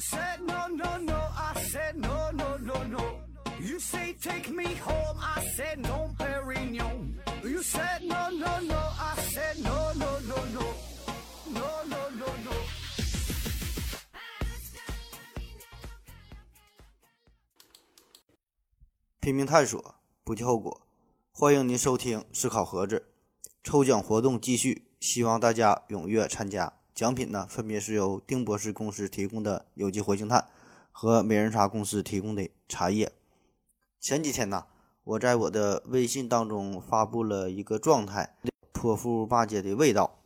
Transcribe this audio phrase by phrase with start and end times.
[0.00, 3.20] said no no no, I said no no no no.
[3.60, 7.16] You say take me home, I said no, Perignon.
[7.44, 10.64] You said no no no, I said no no no no,
[11.52, 12.52] no no no no.
[19.20, 20.80] 拼命探索，不计后果。
[21.30, 23.12] 欢迎您收听思考盒子
[23.62, 26.79] 抽奖活动继续，希望大家踊跃参加。
[27.00, 30.46] 奖品呢，分别是由丁博士公司提供的有机活性炭
[30.92, 33.10] 和美人茶公司提供的茶叶。
[33.98, 34.66] 前几天呢，
[35.04, 38.36] 我在我的微信当中发布了一个状态，
[38.72, 40.18] 泼妇骂街的味道，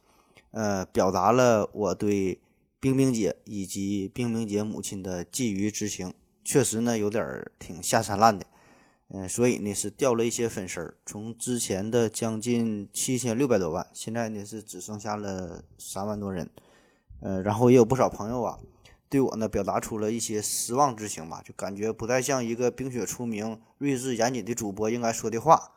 [0.50, 2.40] 呃，表达了我对
[2.80, 8.44] 冰冰姐以及冰冰姐母亲的觊觎之情，确实呢，有点儿挺下三滥的。
[9.10, 16.50] 嗯，所以呢是掉了一些粉丝儿，从之前的将近七千六百多万，现在呢是只剩下了三万多人。
[17.24, 18.58] 呃，然后也有不少朋友啊，
[19.08, 25.72] 对我呢表达出了一些失望之情吧，就感觉不太像一个冰雪聪明、睿智严谨的主播应该说的话。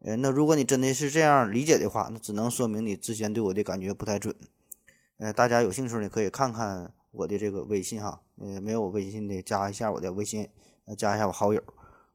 [0.00, 4.34] 呃，那如果你真的是这样理解的话，那只能说明你之前对我的感觉不太准。
[5.18, 10.48] 呃，大家有兴趣呢可以看看我的这个微信哈，呃，没有我微信的加一下我的微信，
[10.96, 11.62] 加一下我好友。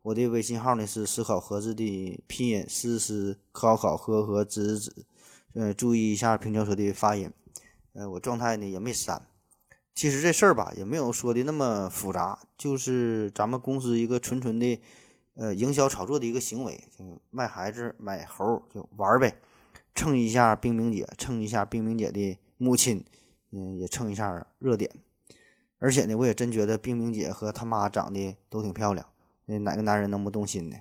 [0.01, 5.05] 我的微信号呢是思考盒子的拼音思思考考和和子子，
[5.53, 7.31] 呃，注意一下平翘舌的发音。
[7.93, 9.21] 呃，我状态呢也没删。
[9.95, 14.81] 其实这事儿吧也没有说的那么复杂，就是咱们公司一个纯纯的
[15.35, 19.35] 呃营销炒作的一个行为，就卖孩子买猴就玩呗，
[19.93, 23.05] 蹭一下冰冰姐，蹭一下冰冰姐的母亲，
[23.51, 24.89] 嗯，也蹭一下热点。
[25.77, 29.05] 而且呢，我也真觉得冰冰姐和她妈长得都挺漂亮。
[29.45, 30.77] 那哪个男人能不动心呢？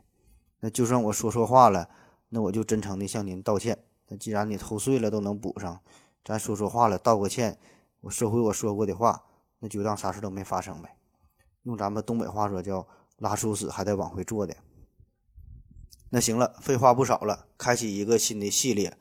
[0.60, 1.90] 那就算我说错话了，
[2.28, 3.76] 那我就真诚的向您道歉。
[4.08, 5.80] 那既然你偷税了都能补上，
[6.24, 7.58] 咱说说话了道个歉，
[8.02, 9.24] 我收回我说过的话，
[9.58, 10.96] 那就当啥事都没发生呗。
[11.64, 12.86] 用咱们东北话说叫
[13.18, 14.56] 拉出屎还得往回坐的。
[16.10, 18.96] 那行了，废话不少了，开启一个新的系列。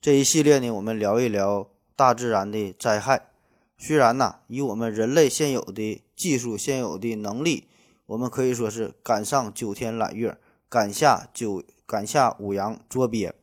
[0.00, 3.30] 这一系列呢，我们聊一聊大自然的灾害。
[3.78, 7.68] 虽然呢，以我们人类现有的技术、现有的能力。
[8.06, 13.34] 我们可以说是赶上九天揽月，赶下九赶下五洋捉鳖。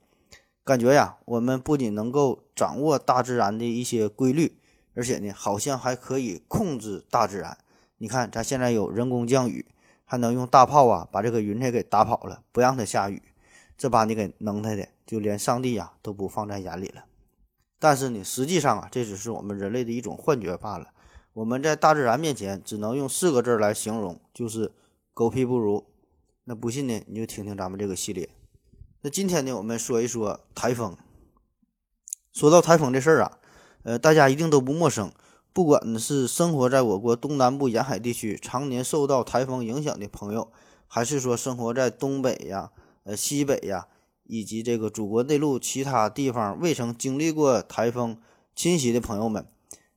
[0.66, 4.58] 感觉呀，我们不仅能够掌握大自然的一些规律，
[4.96, 7.58] 而且呢，好像还可以控制大自然。
[7.98, 9.66] 你看，咱现在有人工降雨，
[10.06, 13.22] 还能用大炮啊把这个云彩给打跑了，不让它下雨。
[13.78, 17.04] 这把你给能他的，就连上帝呀都不放在眼里了。
[17.80, 20.88] 但是呢，实际上啊，这只是我们人类的一种幻觉罢了。
[21.34, 24.72] 我们在大自然面前只能用四个字来形容，就是
[25.14, 25.84] 狗屁不如。
[26.46, 28.30] 那不信呢，你就听听咱们这个系列。
[29.06, 30.96] 那今天呢，我们说一说台风。
[32.32, 33.38] 说到台风这事儿啊，
[33.84, 35.12] 呃，大家一定都不陌生。
[35.52, 40.50] 不管是生活在我国东南部沿海地区，常年受到台风影响的朋友，
[40.88, 42.72] 还是说生活在东北呀、
[43.04, 43.88] 呃西北呀，
[44.24, 48.18] 以及这个祖国内陆其他地方未曾经历过台风
[48.56, 49.46] 侵袭的朋友们。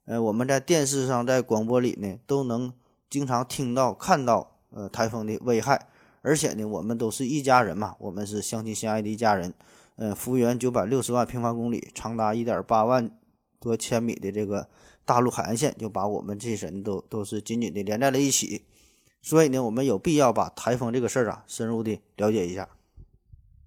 [0.06, 2.72] 呃，我们在电视上、在广播里呢，都能
[3.08, 5.86] 经常听到、看到呃台风的危害，
[6.26, 9.54] 而且呢，我们都是一家人嘛，我们是相亲相爱的一家人。
[9.94, 13.10] 嗯，幅员九百六十万平方公里、长达一点八万
[13.60, 14.68] 多千米的这个
[15.04, 18.64] 大陆海岸线，就把我们这些人都都是紧紧的连在了一起。
[19.22, 22.68] 所以呢，我们有必要把台风这个事儿啊，深入的了解一下。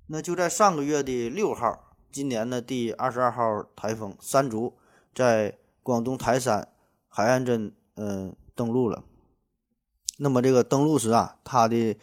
[0.08, 4.74] 那就在上个月的六号，今年的第二十二号台风山竹
[5.16, 5.58] 在。
[5.82, 6.68] 广东台山
[7.08, 9.04] 海岸镇，嗯，登陆了。
[10.18, 11.98] 那么这个登陆时啊，它的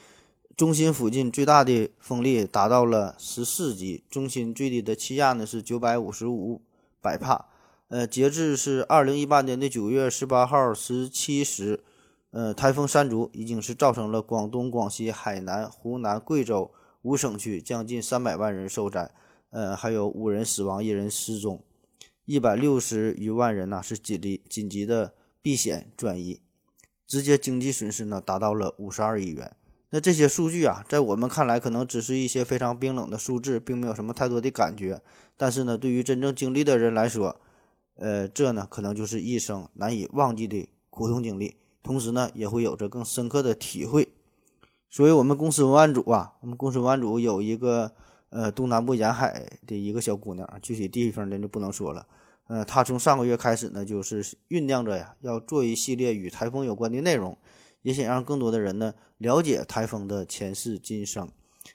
[0.56, 6.62] 中心附近最大的风力达到了十四级，中心最低的气压呢是九百五十五
[7.02, 7.44] 百帕。
[7.88, 11.84] 呃，截至是二零一八年的九月十八号十七时，
[12.30, 19.10] 呃，台风山竹已经是造成了广东、广西、海南、湖南、贵州五省区将近三百万人受灾，
[19.50, 21.62] 呃，还有五人死亡，一人失踪。
[22.24, 25.12] 一百六十余万人呢是紧急紧急的
[25.42, 26.41] 避险转移，
[27.06, 29.54] 直接经济损失呢达到了五十二亿元。
[29.91, 35.00] 那这些数据啊，在我们看来可能只是一些非常冰冷的数字，并没有什么太多的感觉。
[35.36, 37.41] 但是呢，对于真正经历的人来说，
[37.97, 44.09] 呃，这呢可能就是一生难以忘记的苦痛经历，同时呢也会有着更深刻的体会。
[44.91, 47.92] 所以，我们公司文案组啊，我们公司文案组有一个。
[48.28, 52.06] 呃，东南部沿海的一个小姑娘，具体地方咱就不能说了。
[52.48, 57.38] 呃，她从上个月开始呢，就是酝酿着呀，要做一系列与台风有关的内容，
[57.86, 61.30] 也想让更多的人呢了解台风的前世今生，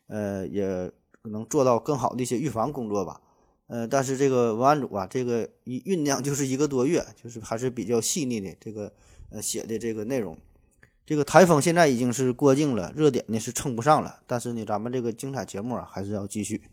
[0.07, 0.91] 呃，也
[1.21, 3.21] 能做到更好的一些预防工作吧。
[3.67, 8.53] 呃，但是这个文案组啊，这个一酝酿 就是一个多月，就是还是比较细腻的。
[8.59, 8.91] 这个
[9.29, 10.37] 呃写的这个内容。
[11.05, 16.63] 这个台风现在已经是过境了，热点呢是蹭不上了，但是呢，咱们这个精彩节目啊还是要继续。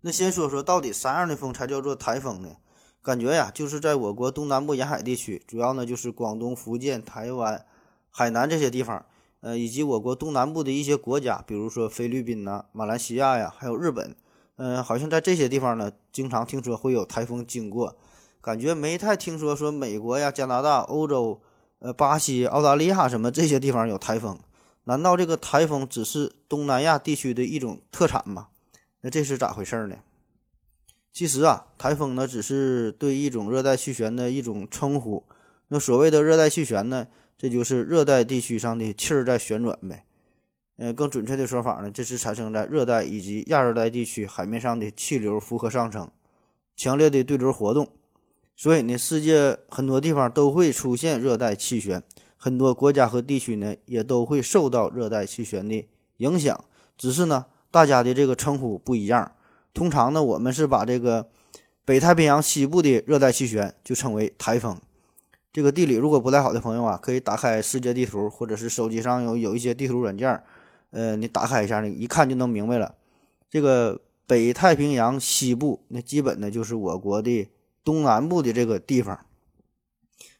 [0.00, 2.56] 那先说说到底啥样的风才叫做台风呢？
[3.02, 7.64] 感觉呀，就是在我国东南部沿海地区，主要呢就是广东、福建、台湾、
[8.10, 9.04] 海南这些地方，
[9.40, 14.14] 呃，以及我国东南部的一些国家，比如说菲律宾呐、马来西亚呀，还有日本，
[14.56, 17.96] 嗯，好像在这些地方呢，经常听说会有台风经过，
[18.40, 21.40] 感觉没太听说说美国呀、加拿大、欧洲。
[21.82, 24.38] 呃，巴西、澳大利亚什么这些地方有台风？
[24.84, 28.48] 难道这个台风只是东南亚地区的一种特产吗？
[29.00, 29.96] 那这是咋回事呢？
[31.12, 35.24] 其实啊，台风呢只是对一种热带气旋的一种称呼。
[35.68, 40.04] 那所谓的热带气旋呢，这就是热带地区上的气儿在旋转呗。
[40.76, 46.10] 呃，更准确的说法呢，这是产生在热带以及亚热带地区海面上的气流负荷上升，
[46.76, 47.88] 强烈的对流活动。
[48.56, 52.02] 所以呢，世界很多地方都会出现热带气旋，
[52.36, 55.86] 很多国家和地区呢也都会受到热带气旋的
[56.18, 56.64] 影响。
[56.96, 59.32] 只是呢，大家的这个称呼不一样。
[59.72, 61.28] 通常呢，我们是把这个
[61.84, 64.78] 北太平洋西部的热带气旋就称为台风。
[65.52, 70.42] 这个地理如果不太好的朋友啊，可以打开世界地图，或者是手机上有有一些地图软件，
[70.90, 72.94] 呃，你打开一下，你一看就能明白了。
[73.48, 77.48] 这个北太平洋西部，那基本呢就是我国的。
[77.82, 79.18] 东南部的这个地方，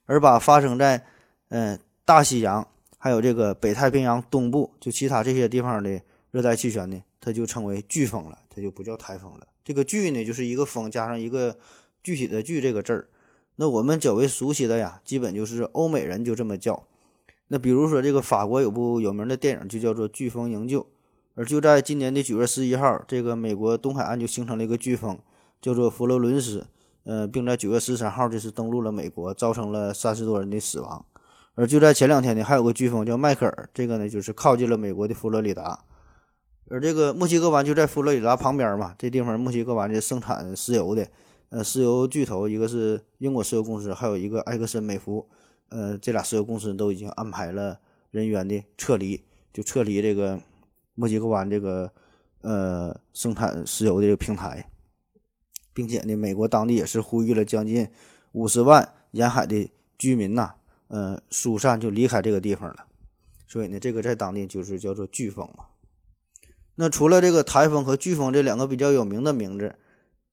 [0.04, 1.06] 而把发生在
[1.48, 2.68] 嗯大西洋
[2.98, 9.46] 还有这个北太平洋东部，就其他这些地方的热带气旋呢，它就称为飓风了，它就不叫台风了。
[9.62, 11.56] 这个飓呢，就是一个风加上一个
[12.02, 13.08] 具体的飓这个字儿。
[13.56, 16.86] 那我们较为熟悉的呀，基本就是欧美人就这么叫。
[17.48, 20.80] 那比如说这个法国有部有名的电影就叫做《飓风营救》，
[21.34, 25.18] 而就在今年的九月十一号，这个美国东海岸就形成了一个飓风，
[25.60, 26.66] 叫做佛罗伦斯。
[27.04, 31.04] 呃，并在九月十三号就是登陆了美国，造成了三十多人的死亡。
[31.54, 35.82] 而就在前两天呢，还有个飓风叫迈克尔，这个呢就是靠近了美国的佛罗里达。
[36.70, 41.06] 而这个墨西哥湾就在佛罗里达旁边嘛，这地方墨西哥湾是生产石油的，
[41.48, 45.28] 呃，石油巨头一个是英国石油公司，还有一个埃克森美孚，
[45.70, 47.80] 呃，这俩石油公司都已经安排了
[48.12, 49.20] 人员的撤离，
[49.52, 50.40] 就撤离这个
[50.94, 51.92] 墨西哥湾这个
[52.42, 54.70] 呃生产石油的这个平台。
[55.72, 57.88] 并且呢，美国当地也是呼吁了将近
[58.32, 60.54] 五十万沿海的居民呐，
[60.88, 62.86] 呃，疏散就离开这个地方了。
[63.46, 65.64] 所以呢，这个在当地就是叫做飓风嘛。
[66.80, 69.74] 那除了这个台风和飓风这两个比较有名的名字，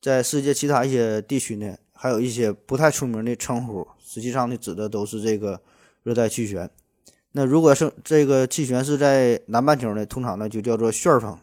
[0.02, 5.60] 在世界其他一些地区呢，还有一些不太出名的称呼，实际上呢，指的都是这个
[6.04, 6.70] 热带气旋。
[7.34, 11.38] 那如果是这个气旋是在南半球呢，通常呢就叫做旋风，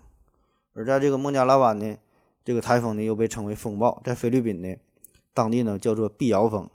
[0.73, 1.97] 而在这个孟加拉湾呢。
[2.47, 4.75] 这个台风呢又被称为风暴，在菲律宾呢，
[5.33, 6.69] 当地呢叫做碧瑶风，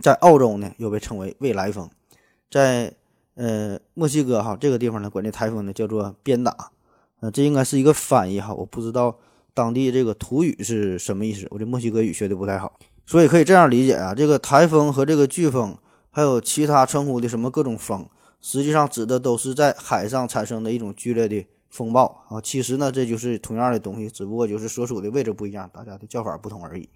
[0.00, 1.90] 在澳洲呢又被称为未来风，
[2.48, 2.92] 在
[3.34, 6.70] 呃墨西哥哈这个地方呢管这台风呢叫做鞭打，
[7.20, 9.18] 呃这应该是一个翻译哈，我不知道
[9.54, 15.76] 当地这个土语是什么意思，我这墨西哥语学的不太好，所以可以这样理解啊，这个台风和这个飓风
[16.10, 18.08] 还有其他称呼的什么各种风，
[18.40, 21.46] 实际上指的都是在海上产生的一种剧烈的。
[21.70, 26.88] 风暴啊，其实呢，这就是同样的东西，只不过就是所处的位置不一样，大家的叫法不同而已。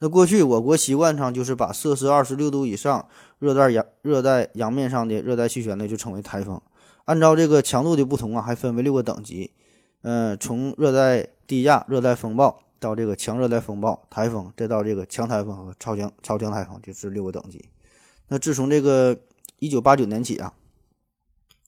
[0.00, 3.06] 那过去我国习惯上就是把摄氏二十六度以上
[3.38, 6.60] 热带洋热带洋面上的热带气旋呢就称为台风。
[7.10, 9.50] 按照这个强度的不同啊，还分为六个等级。
[10.02, 17.68] 嗯，从热带低压、热带风暴到这个强热带风暴、台风，再到这个强台风和超强超强台风，就是六个等级。
[18.28, 19.18] 那自从这个
[19.58, 20.54] 一九八九年起啊，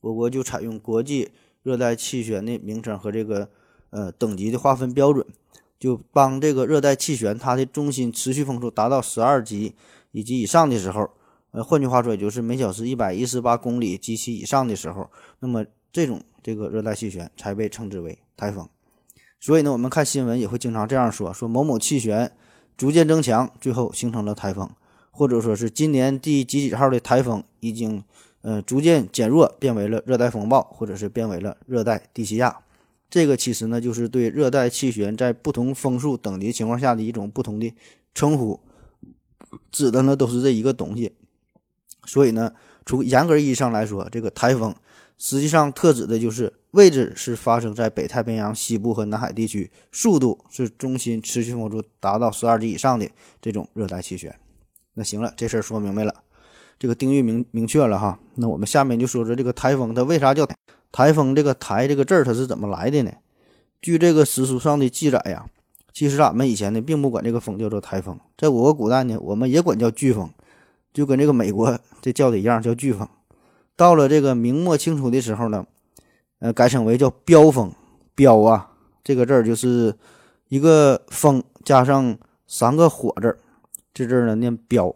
[0.00, 1.32] 我国就采用国际。
[1.64, 3.48] 热带气旋的名称和这个
[3.90, 5.24] 呃等级的划分标准，
[5.78, 9.76] 就帮这个热带气旋它的中心持续风速达到十二级
[10.10, 11.08] 以及以上的时候，
[11.52, 18.68] 呃，换句话说，也就是每小时一百一十八公里及其以上的时候，那么这种这个热带气旋才被称之为台风。
[19.40, 22.32] 所以呢，我们看新闻也会经常这样说：说某某气旋
[22.76, 24.68] 逐渐增强，最后形成了台风，
[25.10, 28.02] 或者说是今年第几几号的台风已经。
[28.44, 32.58] 呃，逐渐减弱，变为了热带风暴，或者是变为了热带低气压。
[33.08, 37.72] 这个其实呢，就是对热带气旋在不同风速等级情况下的一种不同的
[38.16, 38.58] 称呼，
[39.70, 41.12] 指的呢都是这一个东西。
[42.04, 42.52] 所以呢，
[42.84, 44.74] 从严格意义上来说，这个台风
[45.18, 53.08] 实际上特指的就是位置是发生在北太平洋西部和南海地区，速度是中心持续风速达到十二级以上的
[53.40, 54.34] 这种热带气旋。
[54.94, 56.14] 那行了，这事儿说明白了。
[56.78, 60.44] 这个定义明明确了哈，那我们下面就说说这个台风它为啥叫
[60.90, 61.34] 台风？
[61.34, 63.12] 这个“台”这个字儿它是怎么来的呢？
[63.80, 65.46] 据这个史书上的记载呀，
[65.92, 70.28] 其实咱们以前呢并不管这个风叫做台风，在我国古代呢，我们也管叫飓风，
[70.92, 73.08] 就跟这个美国 这叫的一样，叫飓风。
[73.76, 75.66] 到了这个明末清初的时候呢，
[76.40, 77.72] 呃，改称为叫飙风。
[78.14, 78.72] 飙啊，
[79.02, 79.96] 这个字儿就是
[80.48, 83.38] 一个风加上三个火字儿，
[83.94, 84.94] 这字儿呢念飙，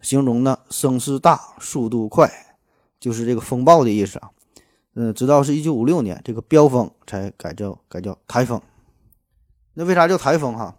[0.00, 2.30] 形容呢声势大、速度快，
[2.98, 4.30] 就是这个风暴的意思啊。
[4.94, 8.58] 嗯，直到是一九五六年，这个飙风才改叫改叫台风。
[9.74, 10.74] 那为啥叫台风哈？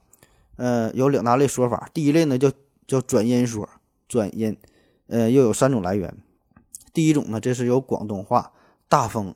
[0.56, 1.88] 呃，有两大类说法。
[1.94, 2.52] 第一类呢叫
[2.88, 3.70] 叫转音说，
[4.08, 4.58] 转音，
[5.08, 6.16] 呃，又有三种来源。
[6.94, 8.52] 第一种呢，这是由广东话
[8.88, 9.36] 大风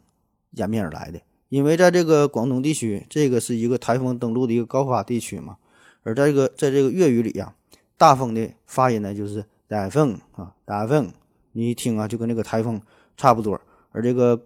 [0.51, 5.57] 演变而来的，因为在这个广东地区，这个是一个台风登陆的一个高发地区嘛。
[6.03, 7.53] 而在这个在这个粤语里呀，
[7.97, 11.11] 大风的发音呢就是台风啊，台风，
[11.51, 12.81] 你一听啊就跟那个台风
[13.17, 13.59] 差不多。
[13.91, 14.41] 而这个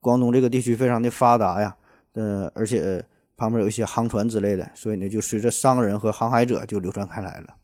[0.00, 1.76] 广东这个地区非常的发达呀，
[2.14, 3.04] 呃，而且
[3.36, 7.54] 旁边有一些航船之类的，所以呢，就随着商人和航海者就流传开来了。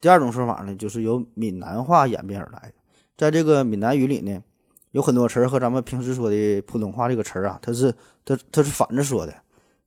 [0.00, 2.72] 第二种说法呢，就是由闽南话演变而来。
[3.16, 4.42] 在这个闽南语里呢，
[4.92, 9.34] 有很多词儿和咱们平时说的普通话这个词儿啊，它是它它是反着说的。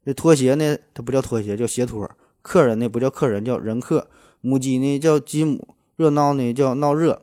[0.06, 2.08] 这拖鞋呢，它不叫拖鞋，叫鞋拖；
[2.42, 4.06] 客人呢，不叫客人，叫人客；
[4.42, 5.58] 母鸡呢，叫鸡母；
[5.96, 7.22] 热闹呢，叫闹热；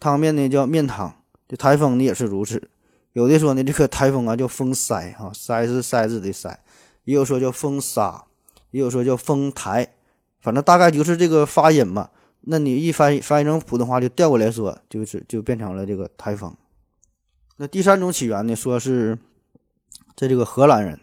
[0.00, 1.10] 汤面呢，叫面汤；
[1.46, 2.70] 这台风呢，也是如此。
[3.12, 6.50] 有的说呢，这个台风啊叫风塞哈，塞是塞子的塞；
[7.04, 8.24] 也有说叫风沙，
[8.72, 9.94] 也有说叫风台，
[10.46, 12.08] 反正大概就是这个发音嘛。
[12.42, 16.54] 那你一翻翻译成普通话，就调过来说，就是就变成了这个台风。
[17.56, 19.18] 那第三种起源呢，说是
[20.14, 21.00] 在这个荷兰人，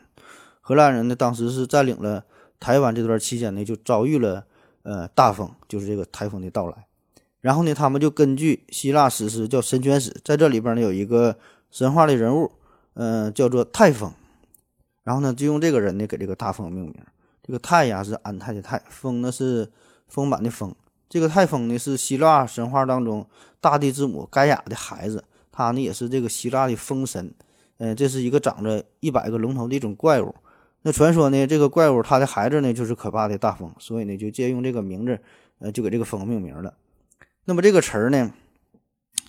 [0.61, 2.23] 荷兰人呢当时是占领了
[2.57, 4.45] 台湾这段期间呢，就遭遇了
[4.83, 6.87] 呃大风，就是这个台风的到来。
[7.41, 11.35] 然后呢，他们就根据希腊史诗叫《神权史》，在这里边呢有一个
[11.69, 12.49] 神话的人物，
[12.93, 14.13] 嗯，叫做泰风。
[15.03, 16.95] 然后呢，就用这个人呢给这个大风命名。
[17.45, 19.69] 这个泰呀是安泰的泰，风呢是
[20.07, 20.73] 丰满的丰。
[21.09, 23.27] 这个泰丰呢是希腊神话当中
[23.61, 27.31] 大地之母盖亚的孩子，他呢也是这个希腊的风神。
[27.77, 30.33] 嗯，这是一个长着一百个龙头的一种怪物。
[30.83, 35.19] 那传说呢，这个怪物他的孩子呢就是可怕的大风，所以呢就借用这个名字，
[35.59, 36.73] 呃，就给这个风命名了。
[37.45, 38.31] 那么这个词儿呢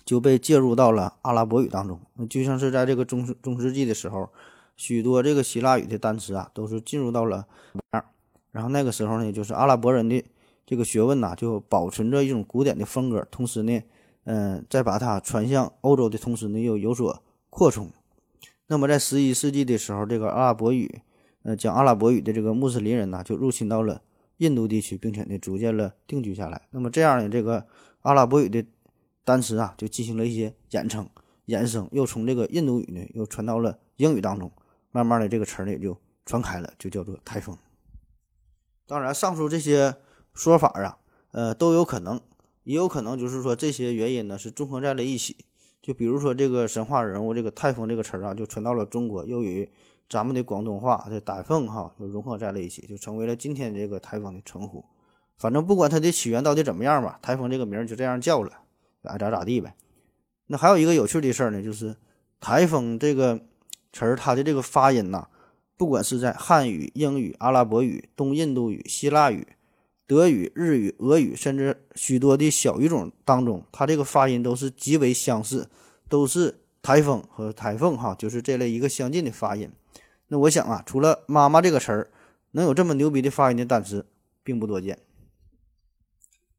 [0.05, 4.29] 就被介入到了阿拉伯语当中，就像是在这个中中世纪的时候，
[4.75, 7.47] 许多这个希腊语的单词啊都是进入到了
[8.51, 10.23] 然后那个时候呢，就是阿拉伯人的。
[10.67, 13.83] 这个学问呐，就保存着一种古典的风格，同时呢，
[14.23, 17.91] 嗯，在把它传向欧洲的同时呢，又有所扩充。
[18.65, 21.03] 那么在十一世纪的时候，这个阿拉伯语，
[21.43, 24.01] 呃，讲阿拉伯语的这个穆斯林人呢，就入侵到了
[24.37, 26.63] 印度地区，并且呢，逐渐了定居下来。
[26.71, 27.63] 那么这样呢，这个
[28.01, 28.65] 阿拉伯语的
[29.23, 31.07] 单词啊，就进行了一些衍称、
[31.45, 34.51] 衍生，又从这个印度语呢，又传到了英语当中，
[34.95, 37.57] 慢慢的这个词儿呢，也就传开了，就叫做台风。
[38.87, 39.97] 当然，上述这些。
[40.37, 40.97] 说法啊，
[41.31, 42.19] 呃，都有可能，
[42.63, 45.45] 也有可能就是说这些原因呢是综合在了一起。
[45.81, 49.71] 就比如说这个神话人物这个泰丰这个词儿啊，就传到了中国，又与
[50.09, 54.83] 咱们的广东话的台风哈就融合在了一起，就成为了今天这个台风的称呼。
[55.37, 58.51] 反正不管它的起源到底怎么样吧，台风这个名儿就这样叫了，
[59.03, 59.73] 爱咋咋地呗。
[60.47, 61.95] 那还有一个有趣的事儿呢，就是
[62.41, 63.39] 台风这个
[63.95, 65.29] 词儿它的这个发音呐，
[65.77, 69.47] 不管是在汉语、英语、阿拉伯语、东印度语、希腊语。
[70.07, 75.67] 德语、日语、俄语，甚至许多的小语种当中，它这个发音都是极为相似，
[76.07, 79.71] 都是台风和台风哈，就是这类一个相近的发音。
[80.27, 82.11] 那我想啊，除了“妈妈”这个词儿，
[82.51, 84.05] 能有这么牛逼的发音的单词，
[84.43, 84.99] 并不多见。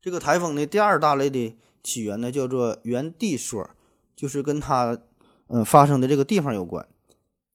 [0.03, 3.71] 这个台风的第二大类的起源呢，叫做原地说，
[4.17, 4.99] 就是跟它
[5.47, 6.85] 嗯发生的这个地方有关，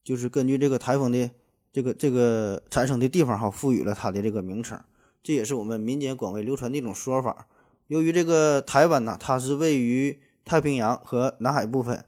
[0.04, 1.30] 就是根据这个台风的
[1.72, 4.78] 这个这个产生的地方哈，赋予了它的这个名称。
[5.22, 7.46] 这也是我们民间广为流传的一种说法。
[7.86, 12.04] 由于这个台湾呢，它是位于太平洋和南海部分，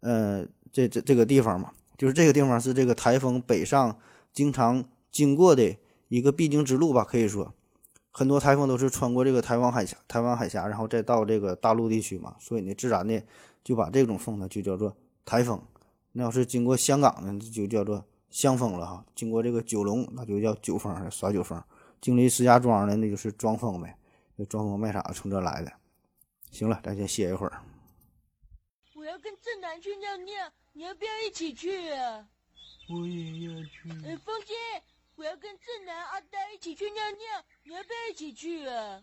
[0.00, 3.98] 呃，这这这个地方嘛，就是这个地方是这个台风北上
[4.32, 5.74] 经常经过的
[6.08, 7.04] 一个必经之路吧。
[7.04, 7.54] 可以说，
[8.10, 12.36] 很多台风都是穿过这个台湾海峡，台湾海峡，然后再到这个大陆地区嘛。
[12.38, 13.22] 所以呢，自然的
[13.64, 15.58] 就把这种风呢就叫做台风。
[16.12, 19.04] 那要是经过香港呢，就叫做香风了哈。
[19.14, 21.62] 经过这个九龙，那就叫九风，耍酒风。
[22.00, 23.98] 经历石家庄的，那就是装疯呗，
[24.36, 25.72] 这装疯卖傻从这来的。
[26.50, 27.62] 行了，咱先歇一会儿。
[28.94, 32.26] 我要跟正南去尿尿，你要不要一起去啊？
[32.88, 33.90] 我也要去。
[34.06, 34.54] 哎，风姐，
[35.16, 39.02] 我要跟正南、阿呆一起去尿尿，你要不要一起去啊？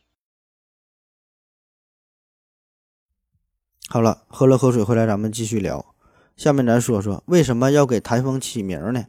[3.87, 5.94] 好了，喝了口水回来，咱们继续聊。
[6.35, 9.05] 下面咱说说为什么要给台风起名呢？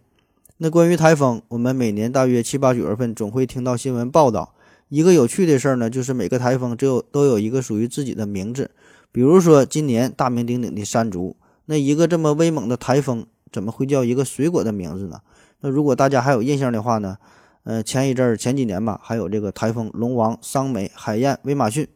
[0.59, 4.55] 那关于台风，我们每年大约七八九月份总会听到新闻报道，
[4.89, 8.71] 一个有趣的事儿呢，就是每个台风只有都有一个属于自己的名字。
[9.11, 15.21] 比如说今年大名鼎鼎的山竹，那一个这么威猛的台风，怎么会叫一个水果的名字呢？
[15.61, 17.19] 那如果大家还有印象的话呢，
[17.65, 21.89] 呃，前一阵儿前几年吧，还有这个台风龙王、桑美、海燕、威马逊，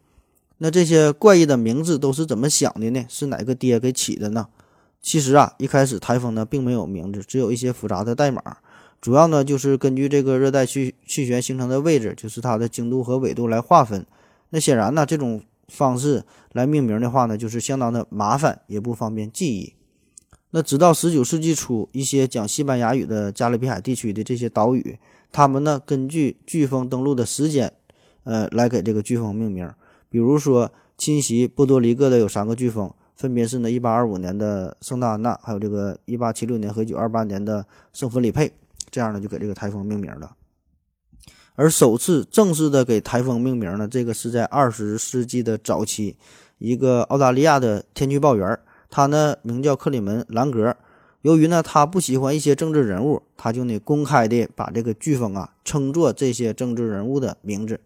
[0.58, 3.06] 那这些怪异的名字都是怎么想的呢？
[3.08, 4.48] 是哪个爹给起的呢？
[5.02, 8.58] 其实啊，一开始台风呢并没有名字，只有一些复杂的代码。
[9.00, 14.06] 主要呢就是根据这个热带气气旋形成的位置，就是它的经度和纬度来划分。
[14.50, 19.72] 那显然呢，这种方式来命名的话呢，就是相当的麻烦，也不方便记忆。
[20.50, 24.98] 那直到十九世纪初，一些讲西班牙语的加勒比海地区的这些岛屿，
[25.32, 27.72] 他们呢根据飓风登陆的时间，
[28.24, 29.72] 呃，来给这个飓风命名。
[30.10, 32.92] 比如说侵袭波多黎各的有三个飓风。
[33.20, 38.50] 分别是呢，一八二五年的圣达安娜，还有这个一八七六年和一九二八年的圣弗里佩，
[38.90, 40.34] 这样呢就给这个台风命名了。
[41.54, 46.16] 而首次正式的给台风命名呢，这个是在二十世纪的早期，
[46.56, 48.58] 一个澳大利亚的天气预报员，
[48.88, 50.74] 他呢名叫克里门兰格。
[51.20, 57.78] 由于呢他不喜欢一些政治人物，他就呢公开的把这个飓风啊称作这些政治人物的名字。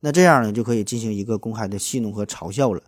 [0.00, 2.82] 那这样呢就可以进行一个公开的戏弄和嘲笑了。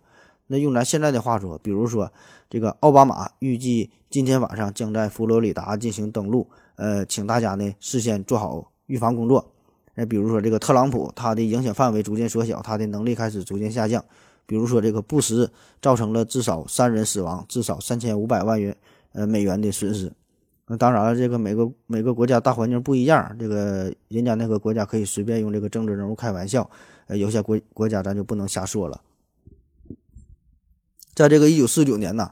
[0.47, 2.11] 那用咱现在的话说，比如说
[2.49, 9.51] 这个奥巴马预计今天晚上将在佛罗里达进行登陆，呃，请大家呢事先做好预防工作。
[9.95, 14.03] 那比如说这个特朗普，他的影响范围逐渐缩小，他的能力开始逐渐下降。
[14.45, 15.49] 比如说这个布什
[15.81, 18.75] 造成了至少三人死亡，至少三千五百万元
[19.13, 20.11] 呃美元的损失。
[20.67, 26.69] 那当然了，这个每个每个国家大环境不一样，这个人家那个国家可以随便用这个政治人物开玩笑，
[27.07, 29.01] 呃，有些国国家咱就不能瞎说了。
[31.15, 32.29] 在这个一九四九年呢，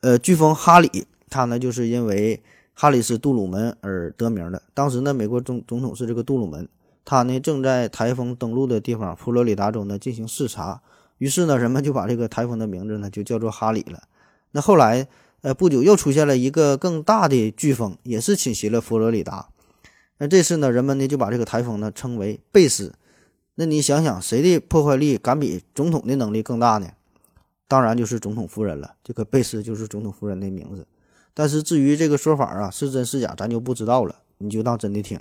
[0.00, 2.40] 呃，飓风哈里，它呢就是因为
[2.72, 4.62] 哈里斯杜鲁门而得名的。
[4.72, 6.68] 当时呢，美国总总统是这个杜鲁门，
[7.04, 10.80] 他呢正在台风登陆的地方佛罗里达州呢进行视察，
[11.18, 14.04] 于是呢，人们就把这个台风的名字呢就叫做哈里了。
[14.52, 15.08] 那后来，
[15.42, 19.48] 呃，不久又出现了一个更大的飓风，也是侵袭了佛罗里达。
[20.18, 22.94] 那这次呢，人们呢就把这个台风呢称为贝斯。
[23.56, 26.88] 那你想想，谁的破坏力敢比总统的能力更大呢？
[27.66, 30.86] 当然就是总统夫人了，这个贝斯就是总统夫人的名字。
[31.32, 35.20] 但是至于这个说法啊是真是假，咱就不知道了，你就当真的听。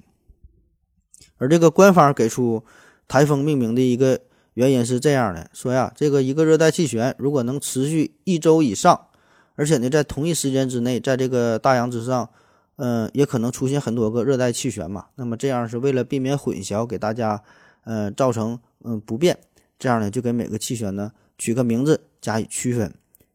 [1.37, 2.63] 而这个官方给出
[3.07, 4.19] 台风命名的一个
[4.53, 9.07] 原因是这样的：说呀，这个一个热带气旋如果能持续一周以上，
[9.55, 12.29] 而且呢在同一时间之内，在这个大洋之上，
[12.75, 15.07] 嗯，也可能出现很多个热带气旋嘛。
[15.15, 17.41] 那么这样是为了避免混淆，给大家
[17.85, 19.37] 嗯造成嗯不便，
[19.79, 22.01] 这样呢就给每个气旋呢取个名字。
[22.23, 22.89] 加以区分。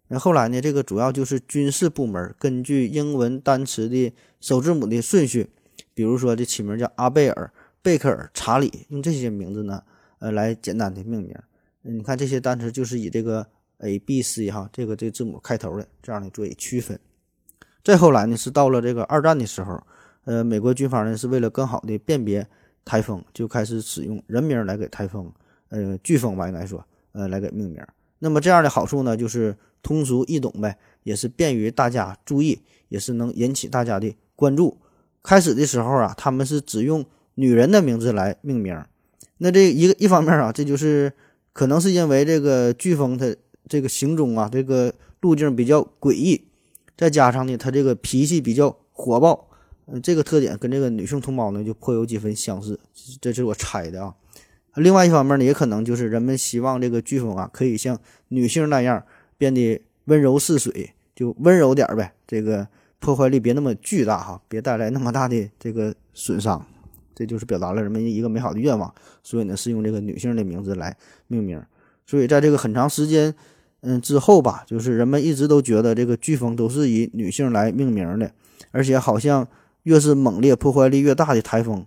[0.07, 0.63] 那后来呢？
[0.63, 5.51] 这个主要就是军事部门根据英文单词的首字母的顺序，
[5.93, 9.83] 比如说这起名叫阿贝尔、贝克尔、查理，用这些名字呢，
[10.21, 11.37] 呃，来简单的命名。
[11.83, 13.47] 你看这些单词就是以这个
[13.81, 16.99] A、B、C 哈，这个这个字母开头的，这样的做以区分。
[17.85, 19.79] 再后来呢，是到了这个二战的时候，
[20.25, 22.47] 呃，美国军方呢是为了更好的辨别
[22.87, 25.31] 台风，就开始使用人名来给台风，
[25.69, 26.83] 呃，飓风吧应该说，
[27.19, 27.83] 呃，来给命名。
[28.21, 34.79] 那么这样的好处呢，就是通俗易懂呗，也是便于大家注意，也是能引起大家的关注。
[35.21, 37.05] 开始的时候啊，他们是只用
[37.35, 38.81] 女人的名字来命名。
[39.39, 41.13] 那这一个一方面啊，这就是
[41.53, 43.35] 可能是因为这个飓风它
[43.69, 46.45] 这个行踪啊，这个路径比较诡异，
[46.97, 49.49] 再加上呢，它这个脾气比较火爆，
[49.87, 52.79] 嗯，这个特点跟这个女性同胞呢就颇有几分相似。
[53.21, 54.15] 这是我猜的啊。
[54.75, 59.03] 另外一方面呢，也可能就是人们希望这个飓风啊，可以像女性那样
[59.37, 62.13] 变得温柔似水，就温柔点呗。
[62.27, 62.69] 这个
[63.01, 66.65] 破坏力别那么巨大哈，别带来那么大的这个损伤。
[67.15, 68.95] 这就是表达了人们一个美好的愿望。
[69.25, 71.61] 所以呢，是用这个女性的名字来命名。
[72.07, 73.35] 所以在这个很长时间
[73.81, 78.31] 嗯之后吧，就是人们一直都觉得这个飓风都是以女性来命名的，
[78.71, 79.49] 而且好像
[79.83, 81.85] 越是猛烈、破坏力越大的台风。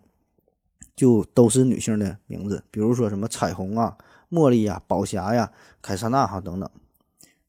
[0.95, 3.97] 就都是女性的名字，比如说什么彩虹啊、
[4.29, 5.51] 茉莉呀、宝霞呀、
[5.81, 6.69] 凯撒娜哈等等。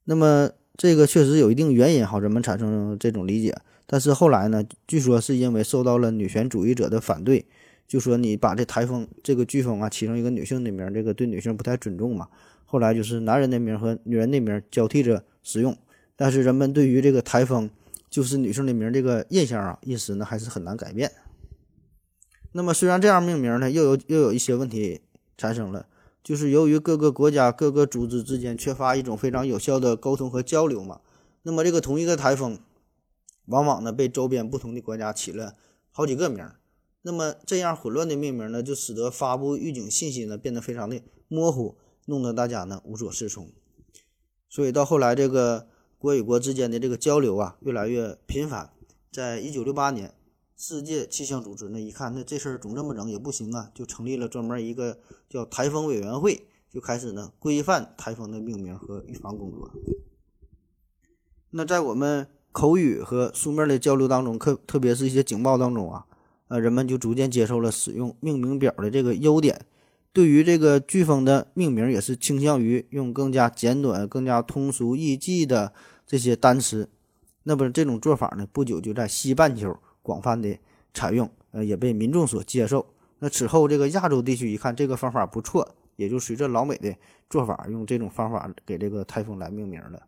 [0.05, 3.55] 那么这个确实有一定原因哈，人们产生这种理解。
[3.85, 7.45] 但是后来呢，据说是因为受到了女权主义者的反对，
[7.87, 12.27] 就说你把这台风、这个飓风啊起成一个女性的名，这个对女性不太尊重嘛。
[12.65, 15.77] 后来就是男人的名和女人的名交替着使用，
[16.15, 17.69] 但是人们对于这个台风
[18.09, 21.11] 就是女性的名这个印象啊，一时呢还是很难改变。
[22.53, 25.01] 那么虽然这样命名呢，又有又有一些问题
[25.37, 25.87] 产生了，
[26.23, 31.01] 就是由于各个国家各个组织之间缺乏一种非常有效的沟通和交流嘛。
[31.41, 32.59] 那么这个同一个台风，
[33.47, 35.55] 往往呢被周边不同的国家起了
[35.91, 36.59] 好几个名儿。
[37.01, 43.51] 那么这样混乱的命名呢，就使得发布预警信息呢变得非常的模糊，弄得大家呢无所适从。
[44.47, 48.69] 所以到后来，这个国与国之间的这个交流啊越来越频繁。
[49.11, 50.13] 在一九六八年，
[50.65, 54.97] 世界气象组织呢一看，那这事儿总这么整也不行啊，就成立了专门一个
[55.29, 59.69] 叫台风委员会，就开始呢规范台风的命名和预防工作。
[61.49, 66.05] 那在我们口语和书面的交流当中，特特别是一些警报当中啊。
[66.47, 69.65] 呃，人们就逐渐接受了使用命名表的这个优点，
[70.13, 75.73] 对于这个飓风的命名也是倾向于用更加简短、更加通俗易记的
[76.07, 76.87] 这些单词。
[77.43, 80.55] 那么这种做法呢，不久就在西半球广泛的
[80.93, 82.85] 采用，呃，也被民众所接受。
[83.17, 86.95] 那此后，这个亚洲地区一看这个方法不错，也就随着老美的
[87.27, 90.03] 做法，用这种方法给这个台风来命名了。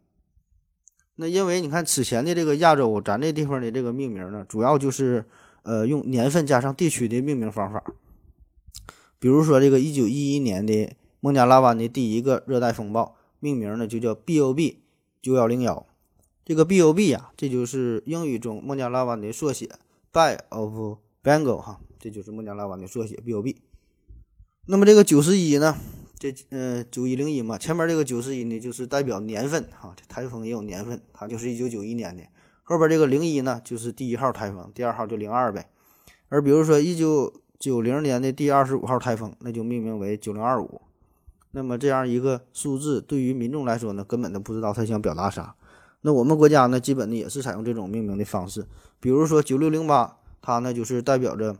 [1.16, 5.26] 那因为你看此前的这个亚洲，咱这地方的这个命名呢，主要就是。
[5.68, 7.84] 呃，用年份加上地区的命名方法，
[9.18, 14.76] 比如说这个一九一一年的孟加拉湾的第一个热带风暴，命名呢就叫 BOB
[15.24, 15.88] 九幺零幺。
[16.46, 19.68] 这个 BOB 呀，这就是英语中孟加拉湾的缩写
[20.15, 23.58] By of Bengal 哈，这就是孟加拉湾的缩写 BOB。
[24.65, 25.75] 那么这个九十一呢，
[26.17, 32.23] 这呃九一零一嘛，前面这个九十一呢就是代表年份哈，这台风也有年份，它就是一九九一年的。
[32.63, 35.69] 后边这个零一呢，就是第一号台风，第二号就零二呗。
[36.30, 40.80] 而比如说一九九零年的第二十五号台风，那就命名为九零二五。
[41.51, 45.58] 那么这样一个数字，对于民众来说呢，根本都不知道他想表达啥。
[46.04, 48.65] 那我们国家呢，基本呢也是采用这种命名的方式。
[49.00, 51.58] 比如说九六零八，它呢就是代表着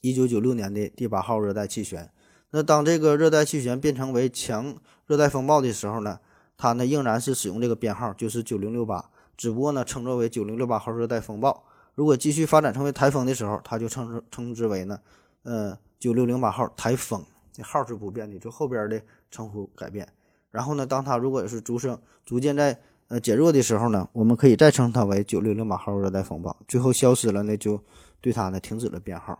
[0.00, 2.10] 一九九六年的第八号热带气旋。
[2.50, 4.76] 那当这个热带气旋变成为强
[5.06, 6.20] 热带风暴的时候呢，
[6.56, 9.10] 它呢仍然是使用这个编号，就是九零六八。
[9.36, 11.64] 只不过呢，称作为九零六八号热带风暴。
[11.94, 15.00] 如果继续发展成为台风的时候，它就称称之为呢，
[15.42, 17.24] 呃，九六零八号台风。
[17.52, 20.08] 这号是不变的，就后边的称呼改变。
[20.50, 26.56] 然后呢，当它如果是逐升逐渐在呃减弱的时候呢，我们可以再称它为九六零八号热带风暴。
[26.66, 27.82] 最后消失了呢，就
[28.20, 29.38] 对它呢停止了编号。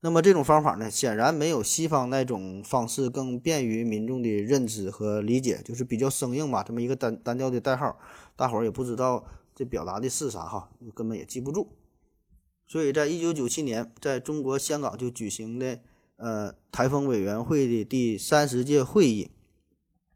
[0.00, 7.96] 那么这种方法呢，显然没有西方那种方式更便于民众的认知和理解，就是比较生硬嘛，这么一个单单调的代号，
[8.34, 11.68] 大伙儿也不知道这表达的是啥哈，根本也记不住。
[12.66, 15.78] 所以在一九九七年，在中国香港就举行的
[16.16, 19.30] 呃台风委员会的第三十届会议，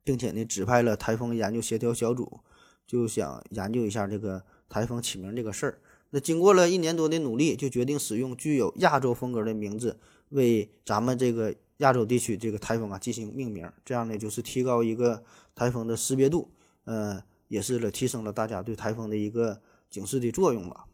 [0.03, 2.41] 并且呢指派了台风研究协调小组，
[2.87, 5.79] 就想研究一下这个台风起名这个事儿。
[6.11, 9.99] 那经过了一年多的努力，就决定使用具有亚洲风格的名字
[10.31, 15.23] 为咱们这个亚洲地区这个台风啊进行命名，这样呢就是提高一个
[15.55, 16.51] 台风的识别度，
[16.85, 20.87] 呃，也是了提升了大家对台风的一个警示的作用吧。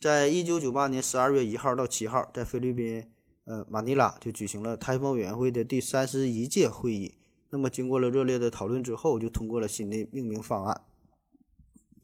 [0.00, 3.04] 在一九九八年十二月一号到七号，在菲律宾
[3.44, 7.14] 呃马尼拉就举行了台风委员会的第三十一届会议。
[7.50, 10.80] 那么经过了热烈的讨论之后，就通过了新的命名方案，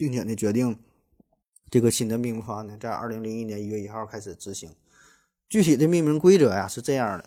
[0.00, 0.78] 并且呢决定。
[1.70, 4.70] 这个新的命名方案呢，在二零零一年一月一号开始执行。
[5.46, 7.26] 具体的命名规则呀是这样的：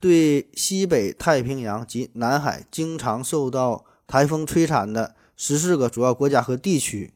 [0.00, 7.12] 对西北太平洋及南海经常受到台风摧残的十四个主要国家和地区，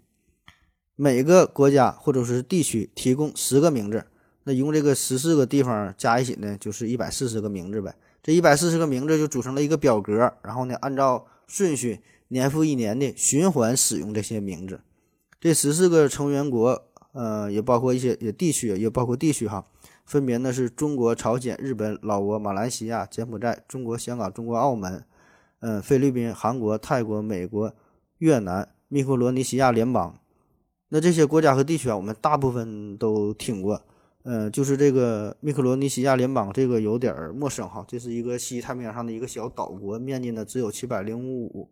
[0.94, 4.06] 每个国家或者是地区提供十个名字。
[4.44, 7.96] 那一共这个十四个地方加一起呢，就是一百四十个名字呗。
[8.22, 14.80] 这一百四十个名字就组成了一个表格，然后呢，按照顺序年复一年的循环使用这些名字。
[15.40, 19.66] 这十四个成员国，呃，也包括一些也地区，也包括地区哈，
[20.04, 25.04] 分别呢是中国、朝鲜、日本、老挝、马来西亚、柬埔寨、中国香港、中国澳门，
[25.60, 27.74] 嗯，菲律宾、韩国、泰国、美国、
[28.18, 30.18] 越南、密克罗尼西亚联邦。
[30.88, 33.82] 那这些国家和地区啊，我们大部分都听过，
[34.24, 37.84] 嗯，就是这个密克罗尼西亚联邦，这个有点陌生哈。
[37.86, 41.70] 这是一个西太平洋上的一个小岛国，面积呢只有七百零五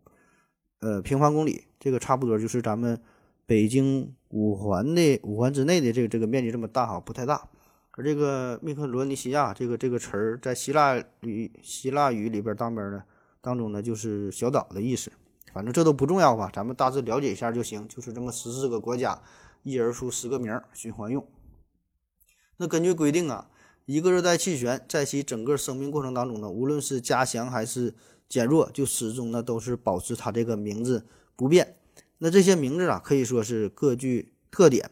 [0.79, 3.01] 呃平方公里，这个差不多就是咱们。
[3.47, 7.47] 北京五环的五环之内的这个这个面积这么大哈，不太大。
[7.91, 13.03] 而这个密克罗尼西亚这个这个词儿在希腊语希腊语里边当边呢
[13.41, 15.11] 当中呢就是小岛的意思。
[15.53, 17.87] 反正这都不重要吧，咱们大致了解一下就行。
[17.87, 19.21] 就是这么十四个国家，
[19.61, 21.23] 一人出十个名循环用。
[22.57, 23.51] 那根据规定啊，
[23.85, 27.93] 一个热带气旋在其整个生命过程当中呢，无论是加强还是
[28.27, 31.75] 减弱，就始终呢都是保持它这个名字不变。
[32.17, 34.89] 那这些名字啊，可以说是各具特点，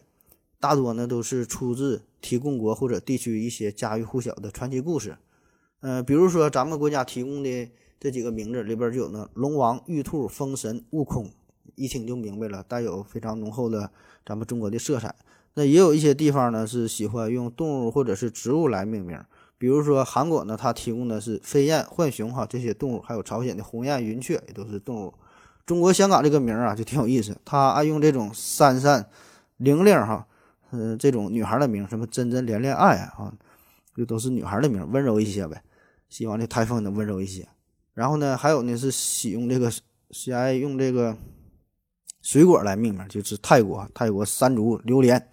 [0.60, 5.17] 大多呢都是出自提供国或者地区一些家喻户晓的传奇故事。
[5.80, 7.69] 呃，比如说咱们国家提供的
[8.00, 11.32] 这几个名字里边就有呢龙王、玉兔、风神、悟空，
[11.76, 13.91] 一听就明白了，带有非常浓厚的
[14.26, 15.15] 咱们中国的色彩。
[15.56, 19.17] 那也有一些地方呢是喜欢用动物或者是植物来命名，
[19.63, 25.13] 比如说韩国呢，它提供的是飞燕、浣熊哈这些动物，还有朝鲜的鸿雁、云雀也都是动物。
[25.65, 29.08] 中国香港这个名儿啊就挺有意思，它爱用这种珊珊、
[29.56, 30.28] 玲玲哈，
[30.71, 33.34] 嗯、这种女孩的名，什么真真、恋恋、爱爱啊，
[33.95, 35.63] 这都是女孩的名，温柔一些呗。
[36.10, 37.47] 希望这台风能温柔一些。
[37.93, 39.71] 然后呢，还有呢是喜用这个
[40.12, 41.15] 喜爱用这个
[42.21, 45.30] 水果来命名，就是泰国泰国山竹、榴莲，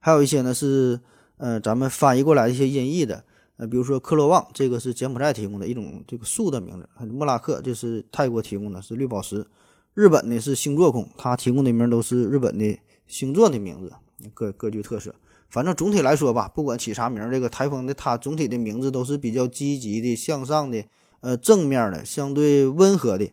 [0.00, 1.00] 还有一些呢是
[1.38, 3.24] 呃咱们翻译过来一些音译的，
[3.56, 9.46] 呃比如说克罗旺，这个是柬埔寨提供的一种这个树的名字，还有莫拉克，这是泰国提供的是绿宝石，
[9.94, 13.92] 日本呢是星座控，它提供的名都是日本的星座的名字，
[14.34, 15.14] 各各具特色。
[15.48, 20.84] 反正总体来说吧，不管起啥名，这个台风的它总体的名字都是比较积极的、向上的，
[21.20, 23.30] 呃，正面的，相对温和的。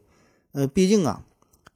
[0.52, 1.24] 呃，毕竟啊，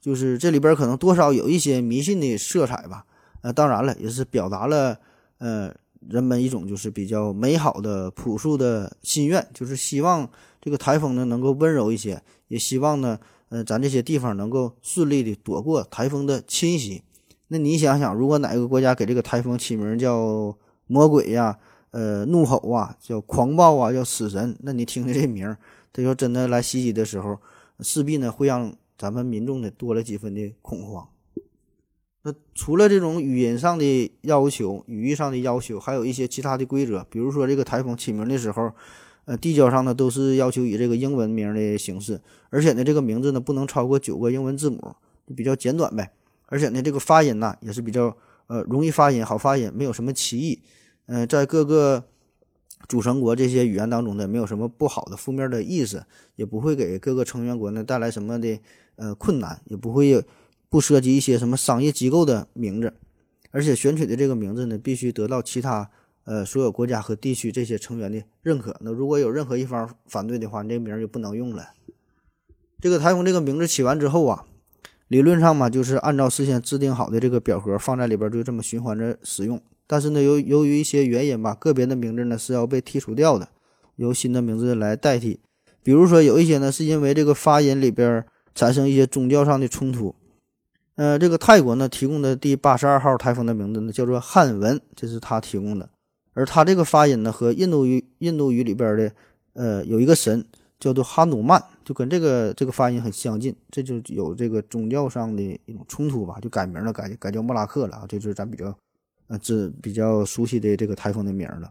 [0.00, 3.06] 就是这里边可能多少有一些迷信的色彩吧。
[3.40, 4.98] 呃，当然了，也是表达了
[5.38, 5.74] 呃
[6.08, 10.28] 人们一种就是比较美好的朴素的心愿，就是希望
[10.60, 17.02] 这个台风呢能够温柔一些，也希望呢，呃，咱这些地方能够顺利的躲过台风的侵袭。
[17.48, 21.58] 那你想想，如果哪个国家给这个台风起名叫魔鬼呀、
[21.92, 25.56] 呃怒吼啊、叫狂暴啊、叫死神，那你听听这名儿，
[25.92, 27.38] 这要真的来袭击的时候，
[27.80, 31.08] 势必呢会让咱们民众呢多了几分的恐慌。
[32.26, 38.72] 那除了这种语音上的要求、语义上的要求，还有一些其他的规则，比如说这个台风起名的时候，
[39.26, 46.10] 呃，递交上呢都是要求以这个英文名的形式，而且呢这个名字呢不能超过九个英文字母，就比较简短呗。
[46.46, 48.16] 而且呢，这个发音呐也是比较
[48.48, 50.60] 呃容易发音、好发音，没有什么歧义。
[51.06, 52.02] 嗯、在各个
[52.88, 58.58] 组成国这些语言当中呢，没有什么不好的负面的意思，也不会给各个成员国呢带来什么的
[58.96, 60.24] 呃困难，也不会
[60.76, 62.92] 不涉及一些什么商业机构的名字。
[63.50, 65.90] 而且选取的这个名字呢，必须得到其他
[66.24, 68.76] 呃所有国家和地区这些成员的认可。
[68.82, 71.70] 那如果有任何一方反对的话，你这名就不能用了。
[72.78, 74.44] 这个台风这个名字起完之后啊。
[75.08, 79.62] 理论上嘛，就是按照事先制定好的这个表格放在里边，就这么循环着使用。
[79.86, 83.48] 但是呢，由由于一些原因吧，个别的名字呢是要被剔除掉的，
[83.94, 85.38] 由新的名字来代替。
[85.84, 90.14] 比如说有一些呢是因为这个发音里边产生一些宗教上的冲突。
[90.96, 95.88] 呃，这个泰国呢提供的第八十二号台风的名字呢叫做汉文，这是他提供的。
[96.34, 99.12] 而他这个发音呢和印度语印度语里边的
[99.54, 100.44] 呃有一个神
[100.80, 101.62] 叫做哈努曼。
[101.84, 108.76] 就跟这个这个发音很相近，这就有这个宗教上的一种冲突吧，就改名了，改改叫莫拉克了啊，这就是咱比较
[109.28, 111.70] 呃这比较熟悉的这个台风的名了。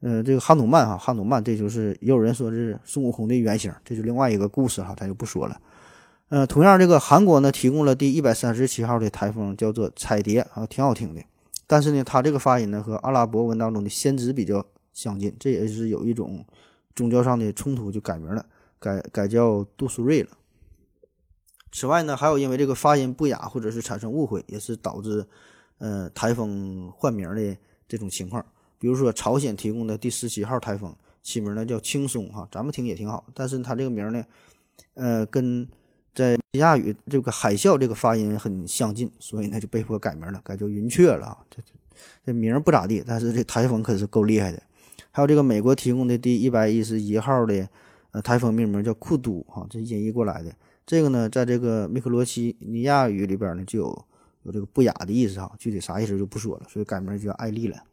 [0.00, 5.58] 呃，这个哈努曼哈，哈努曼，这就是也有人说是孙悟空的原型，这就另外一个故事哈，咱就不说了。
[6.30, 11.20] 呃，同样这个韩国呢提供了第一百三十七号的台风，叫做彩蝶啊，挺好听的，
[11.66, 14.64] 但是呢，它这个发音呢和阿拉伯文当中的先知比较
[14.94, 16.46] 相近，这也是有一种
[16.94, 18.46] 宗教上的冲突，就改名了。
[18.78, 20.30] 改改叫杜苏芮了。
[21.72, 25.26] 此外呢，还有因为这个发音不雅或者是产生误会，也是导致
[25.78, 27.56] 呃台风换名的
[27.88, 28.42] 这种情况。
[28.78, 34.24] 比如说朝鲜提供的第十七号台风起名呢叫轻松哈，咱们听也挺好，但是它这个名呢，
[34.94, 35.68] 呃，跟
[36.14, 41.38] 在亚语这个海啸这个发音很相近，所以呢就被迫改名了，改叫云雀了啊。
[41.50, 41.62] 这
[42.24, 44.62] 这名不咋地，但是这台风可是够厉害的。
[45.10, 47.68] 还有这个美国提供的第一百一十一号的。
[48.12, 50.52] 呃，台风命名叫库都哈，这音译过来的。
[50.84, 54.04] 这个呢，在这个密克罗西尼亚语里边呢，就有
[54.42, 55.52] 有这个不雅的意思哈。
[55.60, 57.84] 具体啥意思就不说了，所以改名就叫艾丽了。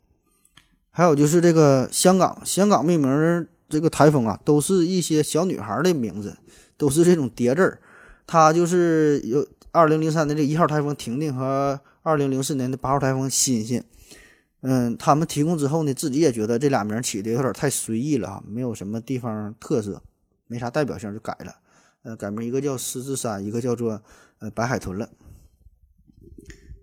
[0.89, 6.35] 还有就是这个香港，香港命名这个台风啊，都是一些小女孩的名字，
[6.77, 7.79] 都是这种叠字儿。
[8.27, 13.81] 它就是有二零零三年的一号台风婷婷和二零零四年的八号台风欣欣。
[14.61, 20.01] 嗯，他们提供之后呢，自己也觉得这俩名起的有点太随意了啊，没有什么地方特色，
[20.47, 21.55] 没啥代表性，就改了。
[22.03, 24.01] 呃，改名一个叫狮子山，一个叫做
[24.39, 25.09] 呃白海豚了。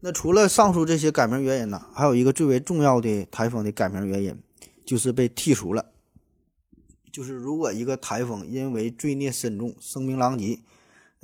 [0.00, 4.38] 那除了上述这些改名原因呢，还有一个最为重要的台风的改名原因，
[4.87, 5.87] 就是被剔除了。
[7.11, 10.61] 就是如果一个台风因为罪孽深重、声名狼藉，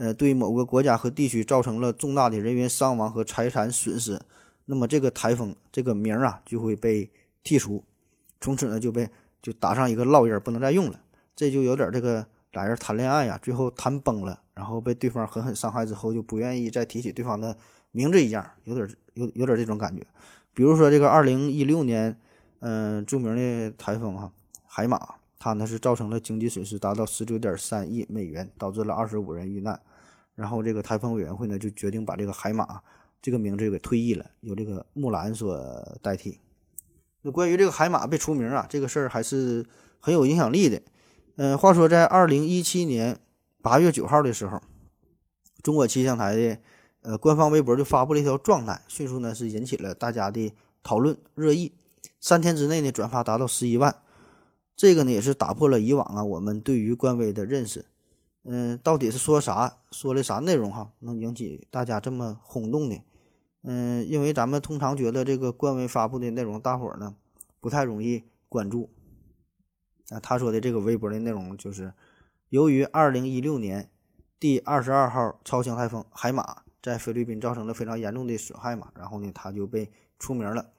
[0.01, 4.19] 呃，对某个国家和地区造成了重大的人员伤亡和财产损失。
[4.65, 7.11] 那么这个台风这个名儿啊就会被
[7.45, 7.85] 剔除，
[8.41, 9.07] 从此呢就被
[9.43, 10.99] 就打上一个烙印，不能再用了。
[11.37, 17.55] 这就有点这个俩人谈恋爱呀，最后谈崩了，然后被对方狠狠伤害之后，就不愿意再提起对方的
[17.93, 20.03] 名字一样，有点有有点这种感觉。
[20.55, 22.19] 比如说这个二零一六年，
[22.61, 24.33] 嗯，著名的台风哈
[24.67, 29.81] 海马，它呢是造成了经济损失达到十九点三亿美元，导致了二十五人遇难。
[30.37, 32.81] 然后这个台风委员会呢就决定把这个海马。
[33.23, 36.41] 这个名字给退役了，由这个木兰所代替。
[37.21, 39.67] 那关于这个海马被除名啊，这个事儿还是
[39.99, 40.81] 很有影响力的。
[41.37, 43.19] 嗯，话说在二零一七年
[43.61, 44.63] 八月九号的时候，
[45.63, 46.59] 中国气象台的
[47.03, 51.75] 呃官方微博就发布了一条状态，迅速呢是引起了大家的讨论热议。
[52.21, 53.95] 三天之内呢转发达到十一万，
[54.81, 57.85] 这个呢也是打破了以往啊我们对于官微的认识。
[58.45, 63.03] 嗯，到底是说啥，说了啥内容哈，能引起大家这么轰动的？
[63.63, 67.15] 嗯，因为咱们通常觉得这个官微发布的内容，大伙儿呢
[67.61, 68.89] 不太容易关注。
[70.09, 71.93] 啊，他说的这个微博的内容就是，
[72.49, 73.91] 由于二零一六年
[74.39, 80.71] 第二十二号超强台风海马在菲律宾造成了非常严重的损害嘛，然后呢他就被出名了。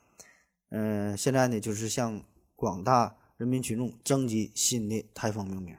[0.70, 2.24] 嗯，现在呢就是向
[2.56, 5.76] 广大人民群众征集新的台风命名。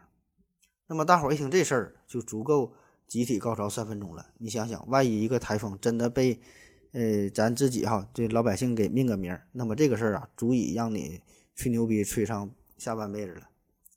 [0.88, 2.72] 那么大伙儿一听这事儿，就足够
[3.06, 4.26] 集体高潮三分钟了。
[4.38, 6.40] 你想想，万一一个台风真的被
[6.90, 11.20] 呃，咱自己哈，这老百姓给命个名，那么这个事儿啊，足以让你
[11.54, 13.42] 吹牛逼吹上下半辈子了。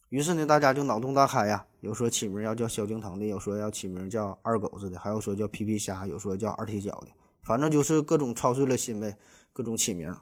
[0.09, 7.07] 于是呢，大家就脑洞大开呀，有说起名要叫萧敬腾的，有说要起名叫二狗子的，还有说叫皮皮虾，有说叫二踢脚的，
[7.41, 9.17] 反正就是各种操碎了心呗，
[9.51, 10.15] 各种起名。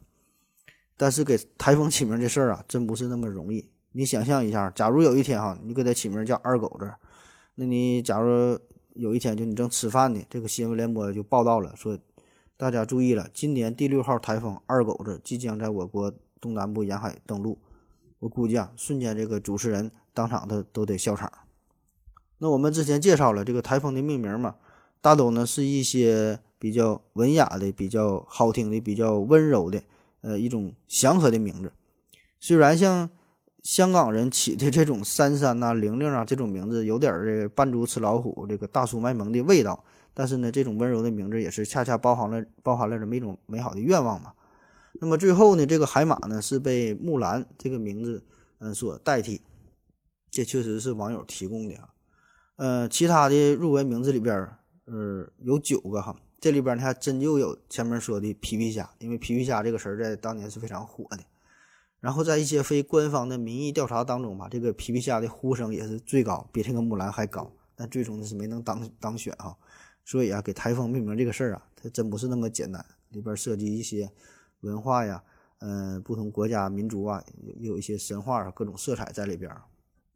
[0.97, 3.69] 但是给台风起名这事儿啊， 真不是那么容易。
[3.91, 6.91] 你想象一下，假如有一天哈，你给它起名叫二狗子，
[7.55, 8.57] 那你假如
[8.93, 11.97] 有一天就你正吃饭呢，这个新闻联播就报道了说。
[12.55, 17.57] 大家注意了，今年第六号台风二狗子即将在我国东南部沿海登陆。
[18.19, 21.29] 我估计啊，瞬间这个主持人当场的都得笑场。
[22.37, 24.55] 那我们之前介绍了这个台风的命名嘛，
[25.01, 29.81] 大都呢是一些比较文雅的、比较好听的、比较温柔的，
[30.23, 31.71] 呃，一种祥和的名字。
[32.39, 33.09] 虽然像
[33.61, 39.83] 香港人起的这种珊珊呐、玲玲啊这种名字，有点这个扮猪吃老虎、这个大叔卖萌的味道。
[40.13, 44.33] 但是呢，这种温柔的名字也是恰恰包含了包含了这么一种美好的愿望嘛。
[45.01, 48.23] 那么最后呢，这个海马呢是被木兰这个名字
[48.59, 49.41] 嗯所代替，
[50.29, 51.89] 这确实是网友提供的啊。
[52.57, 54.47] 呃，其他的入围名字里边
[54.85, 61.19] 呃有九个哈，这里边呢还真就有前面说的皮皮虾，因为皮皮虾这个词儿在当年是非常火的。
[62.01, 69.55] 然后在一些非官方的民意调查当中吧，这个皮皮虾的呼声也是最高，比这个木兰还高，但最终呢是没能当当选哈。
[70.03, 74.11] 所以啊，给台风命名这个事儿啊，它真不是那么简单，里边涉及一些
[74.59, 75.23] 文化呀，
[75.59, 79.49] 嗯，不同国家民族啊，有有一些神话啊，各种色彩在里边。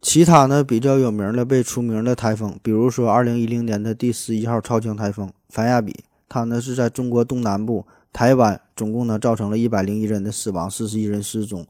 [0.02, 11.66] 其他呢比较有名的被除名的台风，比如说二零一零年的第十一号超强台风凡亚比，它呢是在中国东南部台湾，总共呢造成了一百零一人的死亡，四十一人失踪，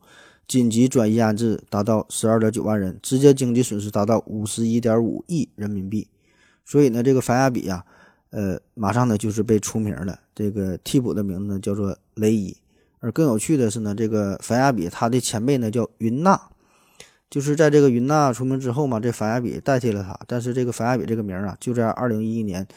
[0.47, 6.07] 紧急转移安置达到十二点九万人，直接经济损失达到五十一点五亿人民币。
[6.65, 7.85] 所以呢，这个凡亚比呀。
[8.29, 10.19] 呃，马上呢就是被除名了。
[10.35, 12.55] 这个替补的名字叫做雷伊。
[12.99, 16.37] 而更有趣的是呢，这个凡亚比他的前辈呢叫云娜，
[17.29, 20.19] 就是在这个云娜出名之后嘛，这凡亚比代替了他。
[20.27, 22.67] 但是这个凡亚比这个名啊，就在二零一一年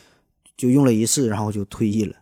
[0.60, 2.16] 就用了一次，然后就退役了。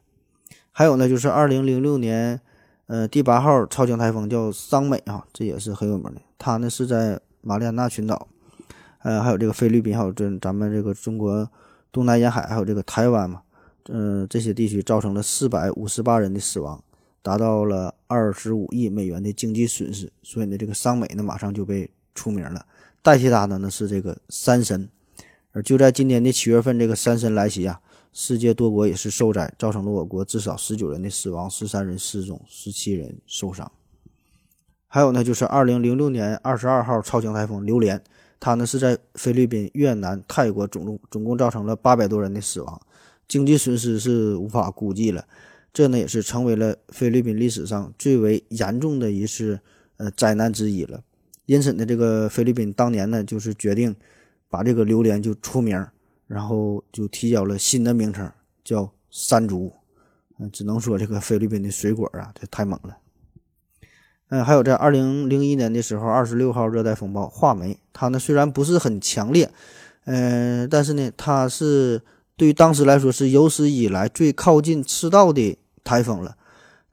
[0.71, 2.41] 还有呢，就是二零零六年，
[2.87, 6.23] 呃，第八号超强台风叫桑美啊，这也是很有名的。
[6.39, 8.29] 它呢是在马里亚纳群岛，
[9.03, 11.51] 呃，还有这个菲律宾，还有这咱们这个中国。
[11.91, 13.41] 东南沿海还有这个台湾嘛，
[13.89, 16.85] 嗯，这些地区造成了四百五十八人的死亡，
[17.23, 20.13] 达到了二十五亿美元的经济损失。
[20.23, 22.67] 所以呢，这个桑美呢马上就被出名了，
[23.03, 24.87] 代替他的呢是这个山神。
[25.53, 27.81] 而就在今年的七月份，这个山神来袭啊，
[28.13, 33.71] 世界多国也是受灾，造成了我国至少十九人的死亡，十三人失踪，十七人受伤。
[34.87, 38.03] 还有呢，就是二零零六年二十二号超强台风榴莲。
[38.41, 42.81] 它呢是在菲律宾、越南、泰国总共总共造成了八百多人的死亡，
[43.27, 45.27] 经济损失是无法估计了。
[45.73, 49.59] 这呢也是成为了菲律宾历史上最为严重的一次
[49.97, 51.03] 呃灾难之一了。
[51.47, 53.97] 因此呢，这个菲律宾当年呢就是决定
[54.49, 55.85] 把这个榴莲就出名，
[56.29, 58.31] 然后就提交了新的名称
[58.63, 59.73] 叫山竹。
[60.39, 62.97] 嗯，只能说这个菲律宾的水果啊，这太猛了。
[64.29, 69.51] 嗯，还有在二零零一年的时候，二十六号热带风暴画眉，它呢虽然不是很强烈，
[70.05, 72.03] 嗯，但是呢，它是
[72.37, 76.37] 对于当时来说是有史以来最靠近赤道的台风了。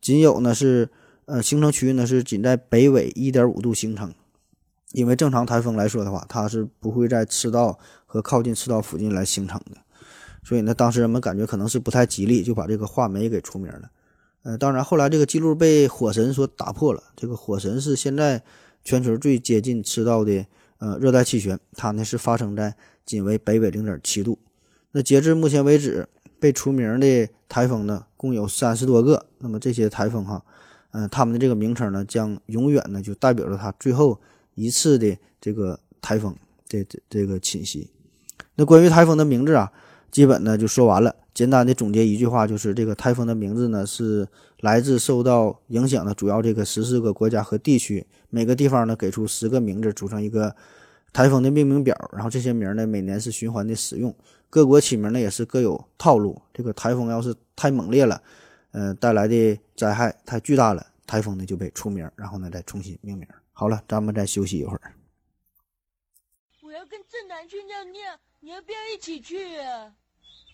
[0.02, 0.90] 仅有呢是，
[1.26, 4.12] 呃，形成区域呢是仅在北纬一点五度形成，
[4.94, 7.78] 因为正常台风来说的话，它是不会在赤道
[8.16, 9.78] 和靠近赤道附近来形成的，
[10.42, 13.92] 所以呢，当时人们感觉可能是不太吉利，就把这个画眉给出名了。
[14.44, 17.04] 呃，当然，后来这个记录被火神所打破了。
[17.14, 18.42] 这个火神是现在
[18.86, 20.46] 全球最接近赤道的
[20.78, 22.74] 呃热带气旋，它呢是发生在
[23.06, 24.40] 仅为北纬零点七度。
[24.92, 26.08] 那截至目前为止，
[26.40, 29.26] 被除名的台风呢，共有三十多个。
[29.40, 30.42] 那么这些台风哈，
[30.92, 34.18] 嗯，他们的这个名称呢，将永远呢就代表着它最后
[34.54, 36.34] 一次的这个台风
[36.68, 37.90] 这这这个侵袭。
[38.56, 39.72] 那关于台风的名字啊，
[40.10, 41.16] 基本呢就说完了。
[41.34, 44.26] 简单的总结一句话，就是这个台风的名字呢是
[44.62, 50.56] 来自受到影响的主要这个十四个国家和地区，每个地方呢给出十个名字组成一个
[51.12, 54.16] 台风的命名表，然后这些名呢每年是循环的使用。
[54.50, 56.42] 各国起名呢也是各有套路。
[56.54, 58.22] 这个台风要是太猛烈了，
[58.72, 63.28] 呃，带来的灾害太巨大了，台风呢就被除名，然后呢再重新命名。
[63.52, 64.94] 好了，咱们再休息一会儿。
[66.64, 69.96] 我要跟正南去尿尿，你要不要一起去啊？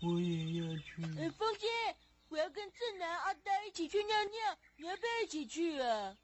[0.02, 1.04] 我也要去。
[1.20, 1.68] 哎，风姐，
[2.30, 6.16] 我要跟正南、阿呆一起去尿尿，你要不要一起去啊？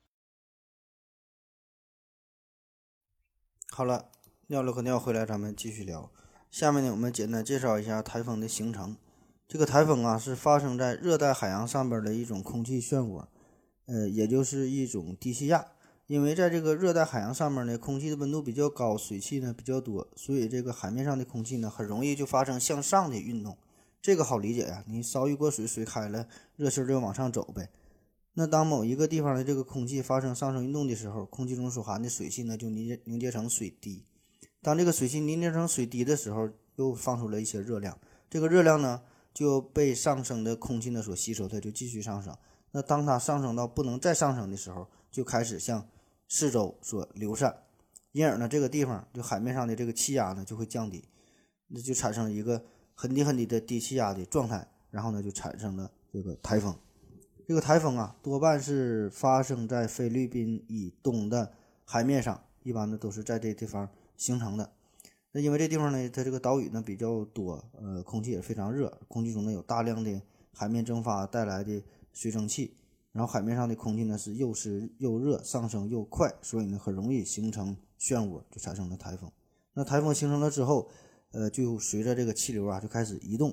[3.70, 4.10] 好了，
[4.48, 6.10] 尿了个尿回来，咱们继续聊。
[6.50, 8.96] 下面呢，我们简单介绍一下台风的形成。
[9.46, 13.28] 这个台风啊，是发生在热带海洋上边的一种空气漩涡，
[13.88, 15.74] 呃，也就是一种低气压。
[16.08, 23.58] 因为在这个热带海洋上面呢，空气的温度比较高，水汽呢比较多，所以这个海面上的空气呢，很容易就发生向上的运动。
[24.02, 27.70] 这个好理解呀，你烧一锅水，水开了，热气就往上走呗。
[28.36, 34.06] 那当某一个地方的这个空气发生上升运动的时候，空气中所含的水汽呢，就凝结凝结成水滴。
[34.62, 38.00] 当这个水汽凝结成水滴的时候，又放出了一些热量。
[38.30, 39.02] 这个热量呢，
[39.34, 42.34] 就被上升的空气呢所吸收，它就继续上升。
[42.72, 45.86] 那当它上升到不能再上升的时候，就开始向
[46.28, 47.64] 四周所流散，
[48.12, 51.04] 因而呢，这个地方就海面上的这个气压呢就会降低，
[51.68, 56.78] 那就产生了一个很低很低的低气压的状态，然后呢就产生了这个台风。
[57.48, 61.54] 这个台风啊，多半是发生在菲律宾以东的
[61.86, 64.70] 海面上，一般呢都是在这地方形成的。
[65.32, 70.22] 那因为这地方呢，它这个岛屿呢比较多，呃，空气也非常热，空气中呢有大量的
[70.54, 72.76] 海面蒸发带来的水蒸气，
[73.18, 79.32] 然后海面上的空气呢是又湿又热，上升又快，所以呢很容易形成漩涡，就产生了台风。
[79.74, 80.88] 那台风形成了之后，
[81.32, 83.52] 呃，就随着这个气流啊就开始移动。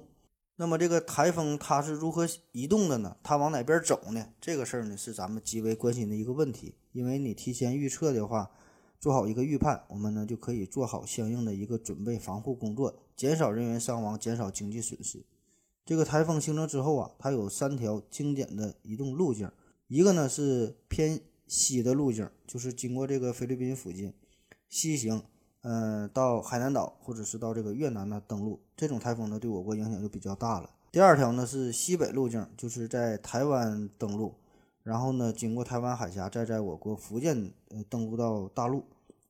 [0.56, 3.16] 那么这个台风它是如何移动的呢？
[3.22, 4.28] 它往哪边走呢？
[4.38, 8.50] 这个事儿呢是咱们极为关心的一个问题，因为你提前预测的话，
[9.00, 15.24] 做好一个预判，我们呢就可以做好相应的一个准备防护工作，减少人员伤亡，减少经济损失。
[15.84, 19.50] 这个台风形成之后啊，它有三条经典的移动路径，
[19.88, 24.12] 一个呢是偏西的路径，就是经过这个菲律宾附近
[24.68, 25.22] 西行。
[25.66, 30.68] 嗯，到海南岛或者是到这个越南呢登陆，这种台风呢对我国影响就比较大了。
[30.92, 34.34] 第二条呢是西北路径，就是在台湾登陆，
[34.82, 38.84] 然后呢经过台湾海峡，再在我国福建呃登陆到大陆，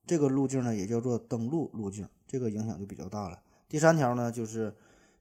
[0.09, 3.39] 这个路径呢也叫做登陆路径，这个影响就比较大了。
[3.69, 4.75] 第三条呢就是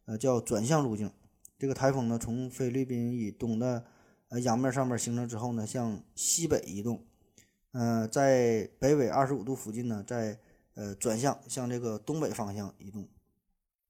[0.05, 1.11] 呃叫转向路径，
[1.57, 3.85] 这个台风呢从菲律宾以东的
[4.29, 7.05] 呃洋面上面形成之后呢，向西北移动，
[7.71, 10.39] 呃在北纬二十五度附近呢，在
[10.75, 13.07] 呃，转向向这个东北方向移动，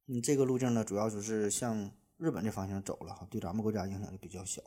[0.07, 4.61] 嗯，这个路径呢，主要就是向日本这方向走了哈，对咱们国家影响就比较小。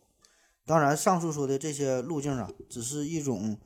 [0.64, 3.58] 当然，上述说的这些路径啊，只是一种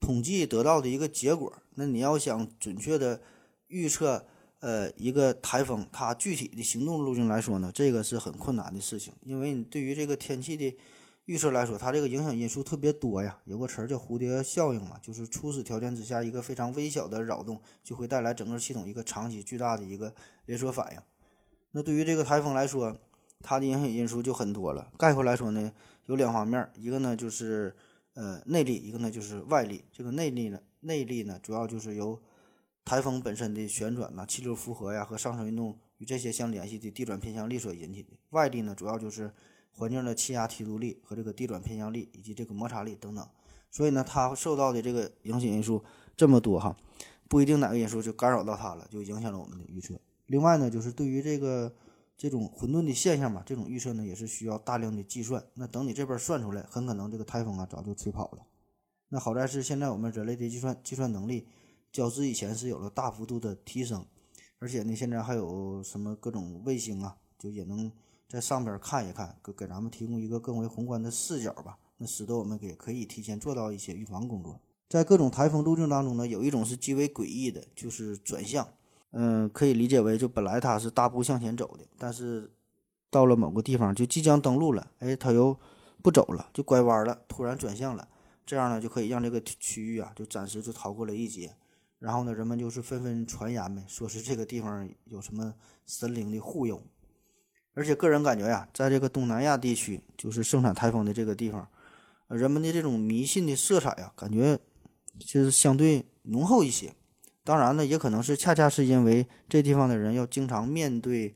[0.00, 1.52] 统计得到的一个结果。
[1.74, 3.20] 那你要想准确的
[3.66, 4.26] 预测，
[4.60, 10.76] 呃，一个台风它具体的行动路径来说呢，这个是很困难的事情，因为你对于这个天气的。
[11.28, 13.38] 预测来说，它这个影响因素特别多呀。
[13.44, 20.14] 有个词儿叫蝴蝶效应嘛，就是初始条件之下，一个非常微小的扰动就会带来整个系统一个长期巨大的一个
[20.46, 21.00] 连锁反应。
[21.72, 22.96] 那对于这个台风来说，
[23.42, 24.90] 它的影响因素就很多了。
[24.96, 25.70] 概括来说呢，
[26.06, 27.76] 有两方面，一个呢就是
[28.14, 29.84] 呃内力，一个呢就是外力。
[29.92, 32.18] 这个内力呢，内力呢主要就是由
[32.88, 38.16] 台风本身的旋转呐、气流负荷呀和上升运动与这些相联系的地转偏向力所引起的。
[38.30, 39.30] 外力呢主要就是
[39.72, 43.28] 环境的气压梯度力和这个地转偏向力以及这个摩擦力等等，
[43.70, 45.84] 所以呢，它受到的这个影响因素
[46.16, 46.74] 这么多哈，
[47.28, 50.00] 不一定哪个因素就干扰到它了，就影响了我们的预测。
[50.24, 51.70] 另外呢，就是对于这个
[52.16, 55.44] 这种混沌的现象嘛，这种预测呢也是需要大量的计算。
[55.52, 58.38] 那等你这边算出来，很可能这个台风啊早就吹跑了。
[59.10, 61.46] 那好在是现在我们人类的计算计算能力
[61.98, 64.06] 较之以前是有了大幅度的提升，
[64.58, 67.92] 而且呢，现在还有什么各种卫星啊，就也能。
[68.30, 74.60] 在上边看一看，给给咱们提供一个更为宏观的视角吧，那使得我们也可以提前做到一些预防工作。
[74.86, 78.68] 在各种台风路径当中呢，有一种是极为诡异的，就是转向。
[79.12, 82.52] 嗯，可以理解为就本来它是大步向前走的，但是
[83.08, 85.58] 到了某个地方就即将登陆了，哎，它又
[86.02, 88.06] 不走了，就拐弯了，突然转向了。
[88.44, 91.56] 这样呢，就可以让这个区域啊，就暂时就逃过了一劫。
[91.98, 95.54] 然后呢，人们就是纷纷传言呗，说是这个地方有什么
[95.86, 96.82] 神灵的护佑。
[97.74, 101.68] 而且个人感觉呀，在这个东南亚地区，就是盛产台风的这个地方，
[102.28, 104.58] 人们的这种迷信的色彩呀，感觉
[105.18, 106.92] 就是相对浓厚一些。
[107.44, 111.34] 当然呢，也可能是恰恰是因为这地方的人要经常面对，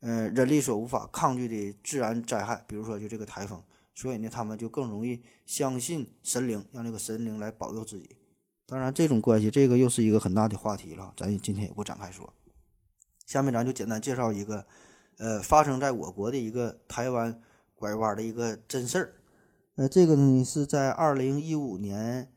[0.00, 3.62] 呃，人力所无法抗拒的自然灾害，比如说就这个台风，
[3.94, 8.16] 所以呢，他们就更容易相信神灵，让这个神灵来保佑自己。
[8.66, 12.32] 当然，这种关系，这个又是一个很大的话题了，咱今天也不展开说。
[13.24, 14.66] 下面咱就简单介绍一个，
[15.18, 17.40] 呃，发生在我国的一个台湾
[17.74, 19.14] 拐弯的一个真事儿。
[19.76, 22.32] 呃，这个呢是在二零一五年。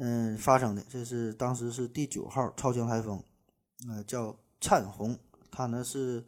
[0.00, 3.20] 嗯，发生的这是当时是第九号超强台风，
[3.88, 5.18] 呃，叫灿红，
[5.50, 6.24] 它呢是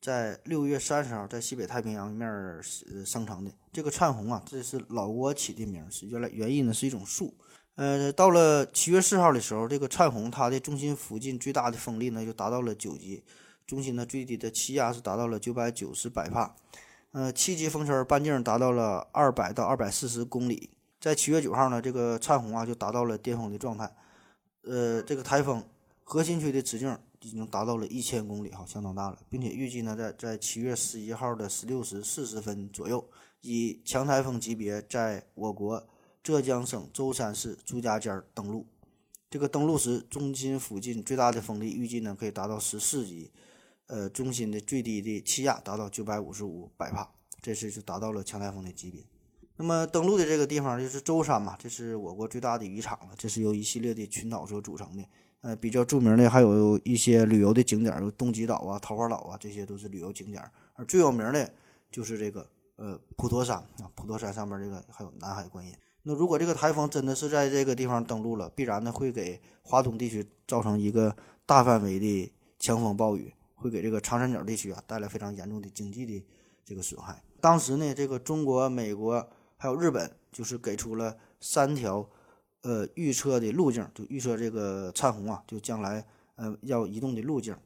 [0.00, 2.62] 在六月三十号在西北太平洋面儿
[3.04, 3.50] 生成的。
[3.72, 7.34] 这个灿红啊，这是老挝起的名，是原来原意呢是一种树。
[7.78, 13.22] 呃，到了七月四号的时候，这个灿红它的中心附近最大的风力呢就达到了九级，
[13.68, 16.56] 中心呢最低的气压是达到了九百九十百帕，
[17.12, 20.70] 呃，七级风圈半径达到了二百到二百四十公里。
[21.00, 23.94] 在七月九号呢，这个灿红啊就达到了巅峰的状态，
[24.62, 25.62] 呃，这个台风
[26.02, 33.08] 核心区的直径已经达到了一千公里，哈，相当大了，并且预计呢，在在七月十一号的十六时四十分左右，
[33.42, 35.86] 以强台风级别在我国
[36.28, 38.66] 浙江省舟山市朱家尖登陆。
[39.30, 43.32] 这个登陆时，中心附近最大的风力预计呢可以达到十四级，
[43.86, 47.10] 呃，中心的最低的气压达到九百五十五百帕，
[47.40, 49.02] 这次就达到了强台风的级别。
[49.56, 53.14] 那么登陆的这个地方就是舟山嘛，这是我国最大的渔场了。
[53.16, 55.02] 这是由一系列的群岛所组成的，
[55.40, 60.44] 呃，比较著名的还有一些旅游的景点，有东极岛啊、桃花岛啊，这些都是旅游景点。
[60.74, 61.50] 而最有名的
[61.90, 65.72] 就是这个呃普陀山啊，普陀山上面这个还有南海观音。
[66.08, 76.26] 那如果这个台风真的是在这个地方登陆了，必然呢会给华东地区造成一个大范围的强风暴雨，会给这个长三角地区啊带来非常严重的经济的
[76.64, 77.22] 这个损害。
[77.42, 79.28] 当时呢，这个中国、美国。
[79.60, 82.08] 还有日本就是给出了三条，
[82.60, 86.06] 呃，预测的路径，就预测这个灿红啊，就将来
[86.36, 87.56] 呃要移动的路径。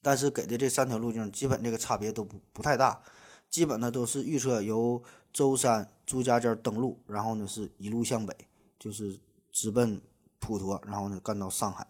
[0.00, 2.98] 但是给的这三条路径，基本这个差别都不不太大，
[3.50, 5.02] 基本呢都是预测由
[5.36, 8.34] 舟山朱家尖登陆，然后呢是一路向北，
[8.78, 9.20] 就是
[9.52, 10.00] 直奔
[10.38, 11.86] 普陀，然后呢干到上海。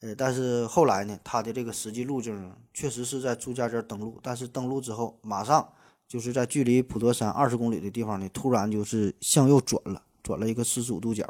[0.00, 5.72] 呃，但是后来呢，它的这个实际路径确实是在朱家尖登陆，但是登陆之后马上。
[6.08, 11.28] 就是在距离普陀山二十公里的地方呢，突然就是向右转了，转了一个四十五度角，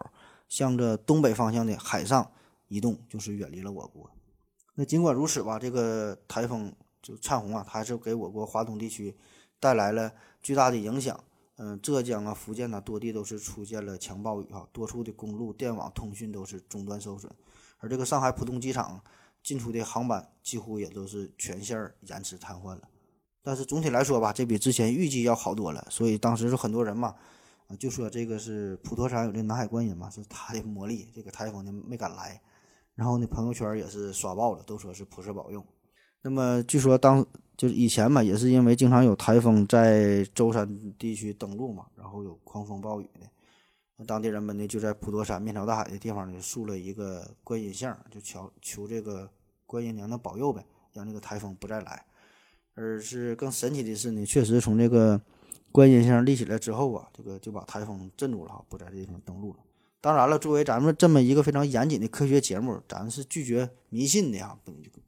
[0.50, 2.30] 向着东北方向的海上
[2.68, 4.10] 移动，就是远离了我国。
[4.74, 6.70] 那尽管如此吧，这个台风
[7.00, 9.16] 就灿红啊，它还是给我国华东地区
[9.58, 10.12] 带来了
[10.42, 11.18] 巨大的影响。
[11.56, 17.32] 嗯，浙江啊、福建呐，多地都是出现了强暴雨哈，多处的公路、电网、通讯都是中断受损，
[17.78, 19.00] 而这个上海浦东机场
[19.42, 22.82] 进出的航班几乎也都是全线延迟瘫痪了。
[23.42, 25.86] 但是总体来说吧，这比之前预计要好多了。
[25.88, 27.14] 所以当时是很多人嘛，
[27.68, 32.38] 啊，就说这个是普陀山有这南海观音嘛，是他的魔力，这个台风呢没敢来。
[32.94, 35.64] 然后呢，朋友圈也是刷爆了，都说是菩萨保佑。
[36.26, 37.24] 那么据说当
[37.56, 40.68] 就是以前嘛，也是因为经常有台风在舟山
[40.98, 49.30] 地区登陆嘛，然后有狂风暴雨的，当地人们呢就在普陀山面朝大海的地方呢竖了一个观音像，就求求这个
[49.66, 52.04] 观音娘娘保佑呗，让这个台风不再来。
[52.74, 55.20] 而是更神奇的是呢，确实从这个
[55.70, 59.60] 观音像立起来之后啊，这个就把台风镇住了哈，不在这地方登陆了。
[60.00, 64.56] 当然了，作为咱们这么一个非常严谨的科学节目，咱是拒绝迷信的啊，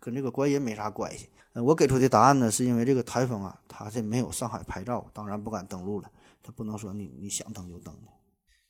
[0.00, 1.28] 跟这个观音没啥关系。
[1.54, 6.10] 我给出的答案呢，是因为这个台风啊，它这没有上海牌照，当然不敢登陆了。
[6.42, 7.94] 它不能说你你想登就登。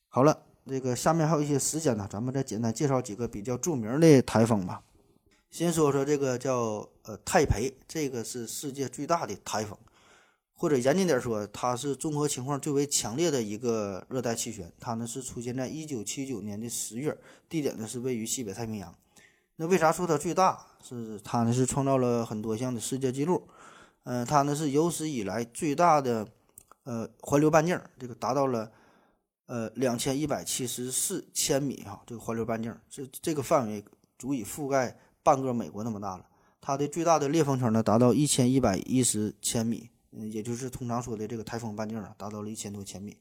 [0.09, 4.83] 好了，这个下面还有一些时间呢，咱们再简单介绍几个比较著名的台风吧。
[5.51, 9.79] 先说说这个叫呃泰培，这个是世界最大的台风，
[10.59, 14.71] 或者严谨点说，它是综合情况最为强烈的一个热带气旋。
[14.81, 17.17] 它呢是出现在一九七九年的十月，
[17.49, 18.93] 地点呢是位于西北太平洋。
[19.57, 20.67] 那为啥说它最大？
[20.83, 23.49] 是它呢是创造了很多项的世界纪录。
[24.03, 26.27] 嗯，它呢是有史以来最大的
[26.83, 28.71] 呃环流半径，这个达到了
[29.47, 33.85] 呃两千一百七十四千米哈，这个环流半径，这这个范围
[34.19, 34.99] 足以覆盖。
[35.21, 36.25] 半个美国那么大了，
[36.59, 43.17] 它的最大的裂缝层呢达到一千一百一十千米，嗯，也就是通常说的这个台风半径啊，达到了一千多千米。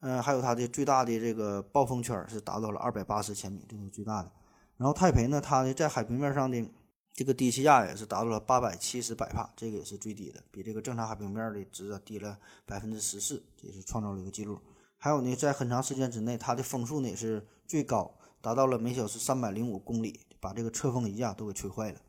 [0.00, 4.30] 嗯，还有它的最大的这个暴风圈是达到了二百八十千米，这是最大的。
[4.76, 6.64] 然后泰培呢，它的在海平面上的
[7.12, 14.58] 这个低气压也是达到了八百七十百帕，这个也是最低的，比这个正常海平面的值啊低了百分之十四，也是创造了一个记录。
[14.96, 20.20] 还有呢，在很长时间之内，它的风速呢也是最高，达到了每小时三百零五公里。
[20.42, 22.00] 把这个测风仪啊都给吹坏了。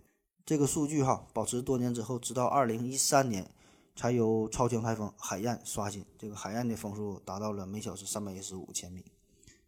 [0.43, 3.47] 这个数据哈保持多年之后，直到二零一三年，
[3.95, 9.03] 才由超强台风海燕刷新，这个海燕的风速达到了每小时三百一十五千米。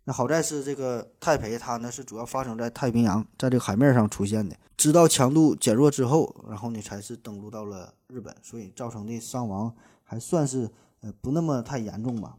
[0.08, 4.56] 那好在是这个泰培，它呢是主要发生在太平洋，在这个海面上出现的。
[4.78, 9.74] 直到强度减弱之后，然后呢才是登陆到了日本，所以造成的伤亡
[10.04, 10.70] 还算是
[11.02, 12.38] 呃不那么太严重吧。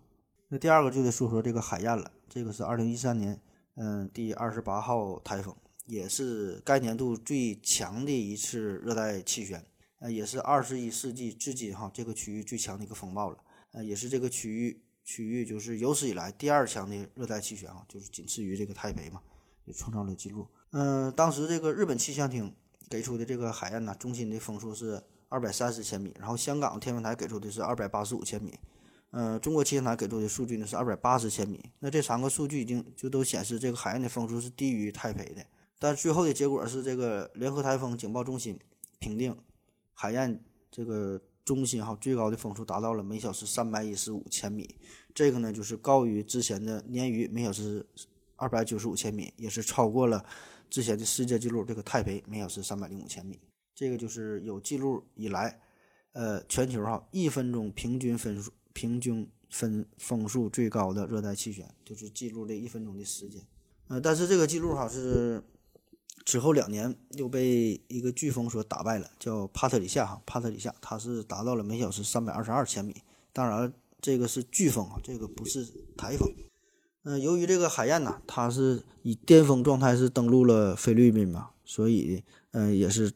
[0.49, 3.41] 那第二个就得说说这个海燕了，这个是二零一三年
[3.74, 5.53] 嗯第二十八号台风，
[5.87, 9.64] 也是该年度最强的一次热带气旋，
[9.99, 13.38] 呃也是二十一世纪至今哈这个区域最强的一个风暴了，
[13.72, 14.82] 呃也是这个区域。
[15.09, 19.22] 区域就是有史以来第二强的热带气旋啊，就是仅次于这个台北嘛，
[19.64, 20.44] 也创造了记录。
[20.72, 22.53] 嗯，当时这个日本气象厅
[22.90, 28.59] 给出的这个海燕呢，中心的风速是二百三十千米，然后香港天文台给出的是二百八十五千米，
[29.12, 31.70] 嗯，中国气象台给出的数据呢是二百八十千米。
[31.78, 35.47] 那这三个数据已经就都显示这个海燕的风速是低于台北的，
[35.78, 38.59] 但最后的结果是这个联合台风警报中心
[38.99, 39.38] 评定
[39.97, 41.20] 海燕这个。
[41.47, 44.68] 中心哈最高的风速达到了每小时三百一十五千米，
[45.14, 47.86] 这个呢就是高于之前的鲶鱼每小时
[48.34, 50.26] 二百九十五千米，也是超过了
[50.68, 53.38] 之前的世界纪录这个泰培每小时三百零五千米。
[53.76, 55.61] 这个就是有记录以来，
[56.14, 63.40] 呃，全球哈一分钟平均分数平均分风速最高的热带气旋，就是记录这一分钟的时间。
[63.86, 65.40] 呃，但是这个记录哈是。
[66.25, 72.97] 之后两年又被一个飓风所打败了，叫帕特里夏哈，帕特里夏，它是达到了每小时三百二十二千米。
[73.33, 75.64] 当然，这个是飓风啊，这个不是
[75.97, 76.29] 台风。
[77.05, 83.12] 嗯，由于这个海燕呐，它是以巅峰状态是登陆了菲律宾嘛，所以嗯，也是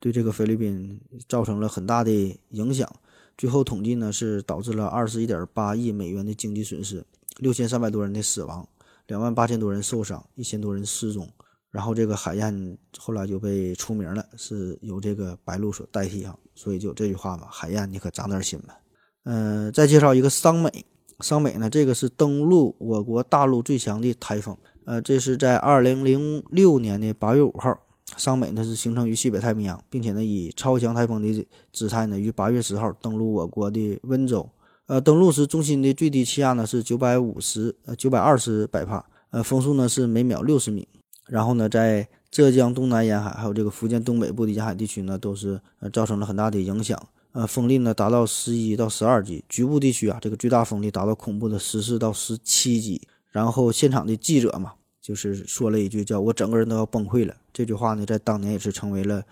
[0.00, 2.10] 对这个菲律宾造成了很大的
[2.50, 2.90] 影响。
[3.36, 8.68] 最后统计呢，是导致了二十一点八亿美元的经济损失，六千三百多人的死亡，
[9.06, 11.30] 两万八千多人受伤，一千多人失踪。
[11.78, 18.76] 然后这个海燕后来就被出名了，是由这个白鹭所代替啊，所以就这句话嘛，海燕你可长点心吧。
[19.22, 20.84] 嗯，再介绍一个桑美，
[21.20, 27.78] 桑美呢，这个是登陆我国大陆最强的台风，呃，这是在二零零六年的八月五号，
[28.16, 34.50] 桑美呢是形成于西北太平洋，并且呢以超强台风的姿态呢于八月十号登陆我国的温州，
[34.86, 40.88] 呃，登陆时中心的最低气压呢是九百五十呃九百二十百帕，呃，风速呢是每秒六十米。
[41.28, 47.00] 然后呢，在浙江东南沿海，还有这个福建东北部的沿海地区呢，都是呃造成了很大的影响。
[47.32, 53.00] 呃，风力呢达到十一到十二级，局部地区啊，这个最大风力达到恐怖的十四到十七级。
[53.30, 59.22] 然后现场的记者嘛，就是说了一句叫“我整个人都要崩溃了”这句话呢，在当年也是成为了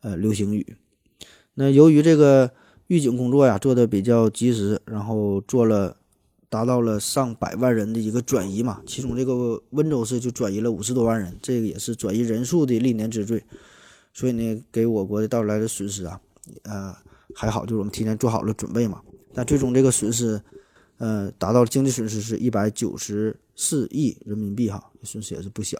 [0.00, 0.76] 呃流行语。
[1.54, 2.50] 那由于这个
[2.88, 5.96] 预警工作呀做的比较及时，然后做了。
[6.54, 13.42] 达到了上百万人的一个转移嘛，其中这个温州市就转移了五十多万人，这个也是转移人数的历年之最，
[14.12, 16.20] 所以呢，给我国的带来的损失啊，
[16.62, 16.94] 呃，
[17.34, 19.02] 还好，就是我们提前做好了准备嘛。
[19.32, 20.40] 但最终这个损失，
[20.98, 25.76] 呃，达到经济损失是一百九十四亿人民币哈，损失也是不小。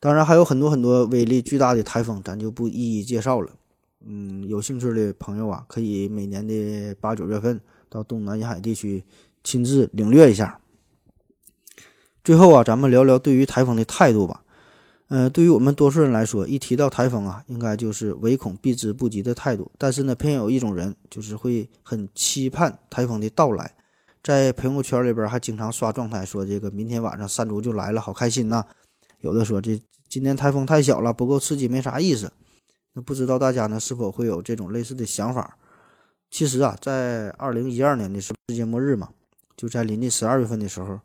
[0.00, 3.52] 当然还有很多很多威力巨大的台风，咱就不一一介绍了。
[4.06, 9.04] 嗯，有兴趣的朋友啊，可以每年的八九月份到东南沿海地区。
[9.42, 10.60] 亲自领略一下。
[12.24, 14.44] 最后啊，咱们聊聊对于台风的态度吧。
[15.08, 19.70] 呃，对于我们多数人来说，一提到台风啊，应该就是唯恐避之不及的态度。
[19.76, 23.74] 但是呢，偏有一种人，就是会很期盼台风的到来，
[24.22, 28.64] 在朋友圈里边还经常刷状态，说这个明天晚上山竹就来了，好开心呐。
[29.20, 29.78] 有的说这
[30.08, 32.32] 今年台风太小了，不够刺激，没啥意思。
[32.94, 35.58] 那不知道大家呢是否会有这种类似的想法？
[36.30, 39.10] 其实啊，在二零一二年的世界末日嘛。
[39.62, 40.98] 就在临近十二月份的时候，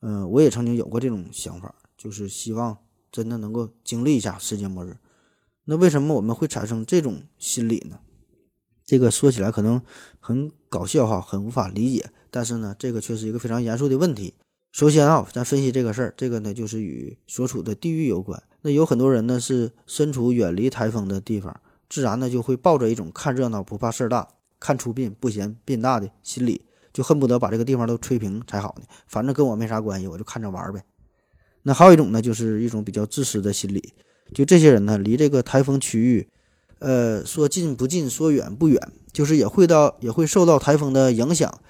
[0.00, 2.76] 嗯，我也曾经有过这种想法，就是希望
[3.10, 4.98] 真的能够经历一下世界末日。
[5.64, 7.98] 那为什么我们会产生这种心理呢？
[8.84, 9.80] 这个说起来可能
[10.20, 14.34] 很搞笑哈，很无法理解，但是呢，这个却是一个非常严肃的问题。
[14.72, 18.42] 首先啊，咱分析这个事儿，这个呢就是与所处的地域有关。
[18.60, 24.28] 那有很多人呢是身处远离台风的地方，自然呢就会抱着一种看热闹不怕事儿大，
[24.60, 26.66] 看出殡不嫌殡大的心理。
[26.96, 30.82] 就恨不得把这个地方都吹平才好呢，反正跟我没啥关系，我就看着玩呗。
[31.64, 33.92] 那还有一种呢，就是一种比较自私的心理，
[34.32, 36.26] 就这些人呢，离这个台风区域，
[36.78, 38.80] 呃，说近不近，说远不远，
[39.12, 41.60] 就是也会到也会受到台风的影响，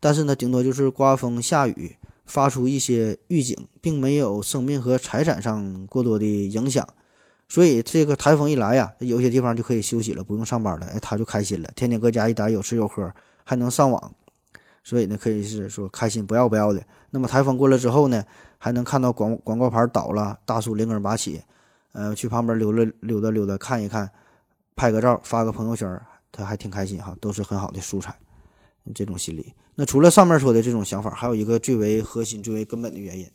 [0.00, 6.86] 但是呢，顶多就是刮风下雨，发出一些预警，并没有生命和财产上过多的影响。
[7.48, 13.10] 所以这个台风一来呀，有些地方就可以休息了，不用上班了，哎，他就开心了，天天搁家一待，有吃有喝，
[13.44, 14.14] 还能上网。
[14.84, 16.80] 所以呢，可以是说开心不要不要的。
[17.10, 18.24] 那么台风过了之后呢，
[18.58, 21.42] 还能看到广广告牌倒了，大树连根拔起，
[21.92, 24.08] 呃，去旁边溜达溜达溜达看一看，
[24.76, 28.14] 拍个照发个朋友圈，他还挺开心哈，都是很好的素材。
[28.94, 33.26] 这种心理，那除了上面说的这种想法，还有一个最为核心、最为根本的原因，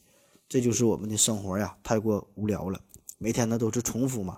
[0.47, 2.80] 这就是我们的生活呀太过无聊了，
[3.18, 4.38] 每天呢都是重复嘛，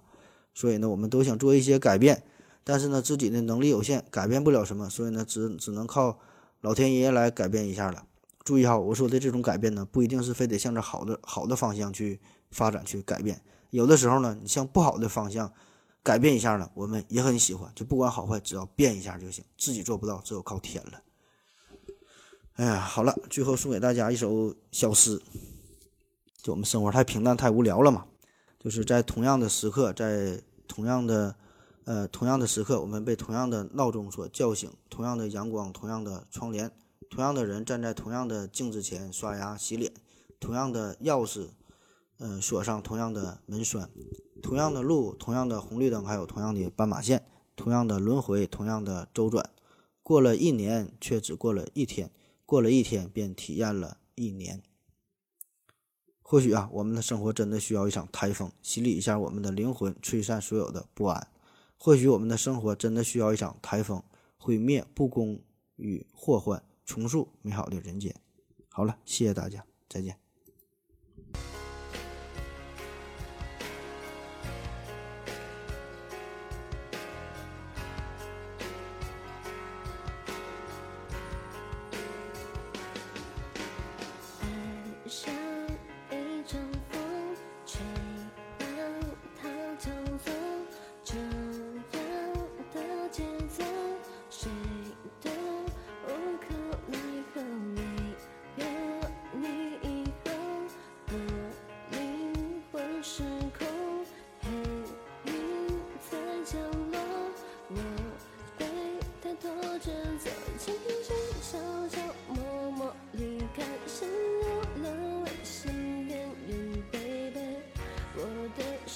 [0.53, 2.23] 所以呢我们都想做一些改变，
[2.63, 6.17] 但是呢自己的能力有限，改变不了什么，所以呢只只能靠
[6.61, 8.07] 老天爷来改变一下了。
[8.43, 13.39] 注意哈，我说的这种改变呢，不一定是非得向着好的好的方向去发展去改变，
[13.69, 15.53] 有的时候呢，你向不好的方向
[16.01, 21.01] 改变一下呢，我们也很喜欢，就不管好坏，只要变一下就行，自己做不到，只有靠天了。
[22.55, 25.21] 哎呀，好了，最后送给大家一首小诗。
[26.41, 28.05] 就我们生活太平淡太无聊了嘛，
[28.59, 31.35] 就是在同样的时刻，在同样的
[31.91, 36.71] 呃同样的时刻，我们被同样的闹钟所叫醒，同样的阳光，同样的窗帘。
[37.09, 39.91] 同样的人站在同样的镜子前刷牙洗脸，
[40.39, 41.49] 同样的钥匙，
[42.19, 43.89] 嗯，锁上同样的门栓，
[44.41, 47.25] 同样的路，同样的红绿灯，还有同样的斑马线，
[47.57, 49.49] 同样的轮回，同样的周转，
[50.01, 52.09] 过了一年，却只过了一天，
[52.45, 54.63] 过了一天，便体验了一年。
[56.21, 61.27] 或许啊，我们的生活真的需要一场台风，洗礼一下我们的灵魂，吹散所有的不安。
[61.83, 64.03] 或许我们的生活真的需要一场台风，
[64.37, 65.41] 毁灭不公
[65.77, 66.61] 与祸患。
[66.85, 68.13] 重塑美好的人间。
[68.69, 70.20] 好了，谢谢大家，再见。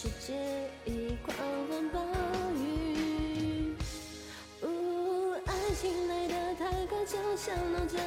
[0.05, 0.35] 世界
[0.85, 1.35] 已狂
[1.67, 1.99] 风暴
[2.53, 3.73] 雨
[4.61, 7.99] 呜爱情来的太快就像龙卷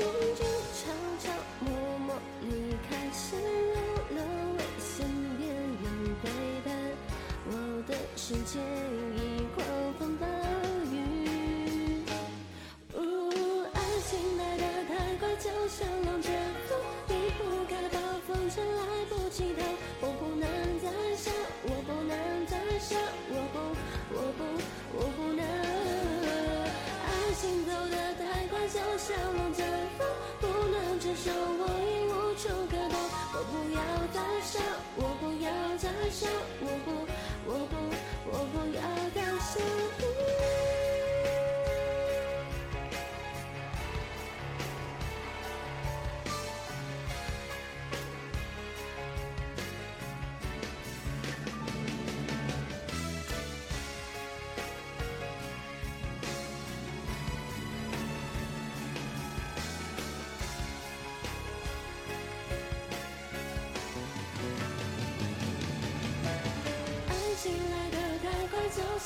[0.00, 0.88] 静静悄
[1.18, 1.30] 悄
[1.60, 3.74] 默默离开，陷入
[4.16, 4.18] 了
[4.56, 5.84] 危险边缘，
[6.22, 6.30] 背
[6.64, 6.74] 叛
[7.50, 8.79] 我的世界。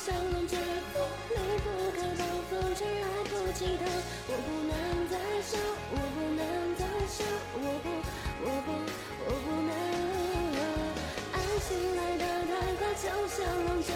[0.05, 0.59] 像龙卷
[0.93, 1.01] 风，
[1.31, 1.35] 离
[1.65, 3.81] 不开暴风圈，来不及逃。
[4.27, 4.71] 我不能
[5.09, 5.57] 再想，
[5.89, 6.45] 我不能
[6.77, 7.25] 再想，
[7.55, 7.89] 我不，
[8.45, 8.69] 我不，
[9.25, 9.73] 我不能。
[11.33, 11.35] 爱
[11.65, 13.89] 情来得太快，就像龙卷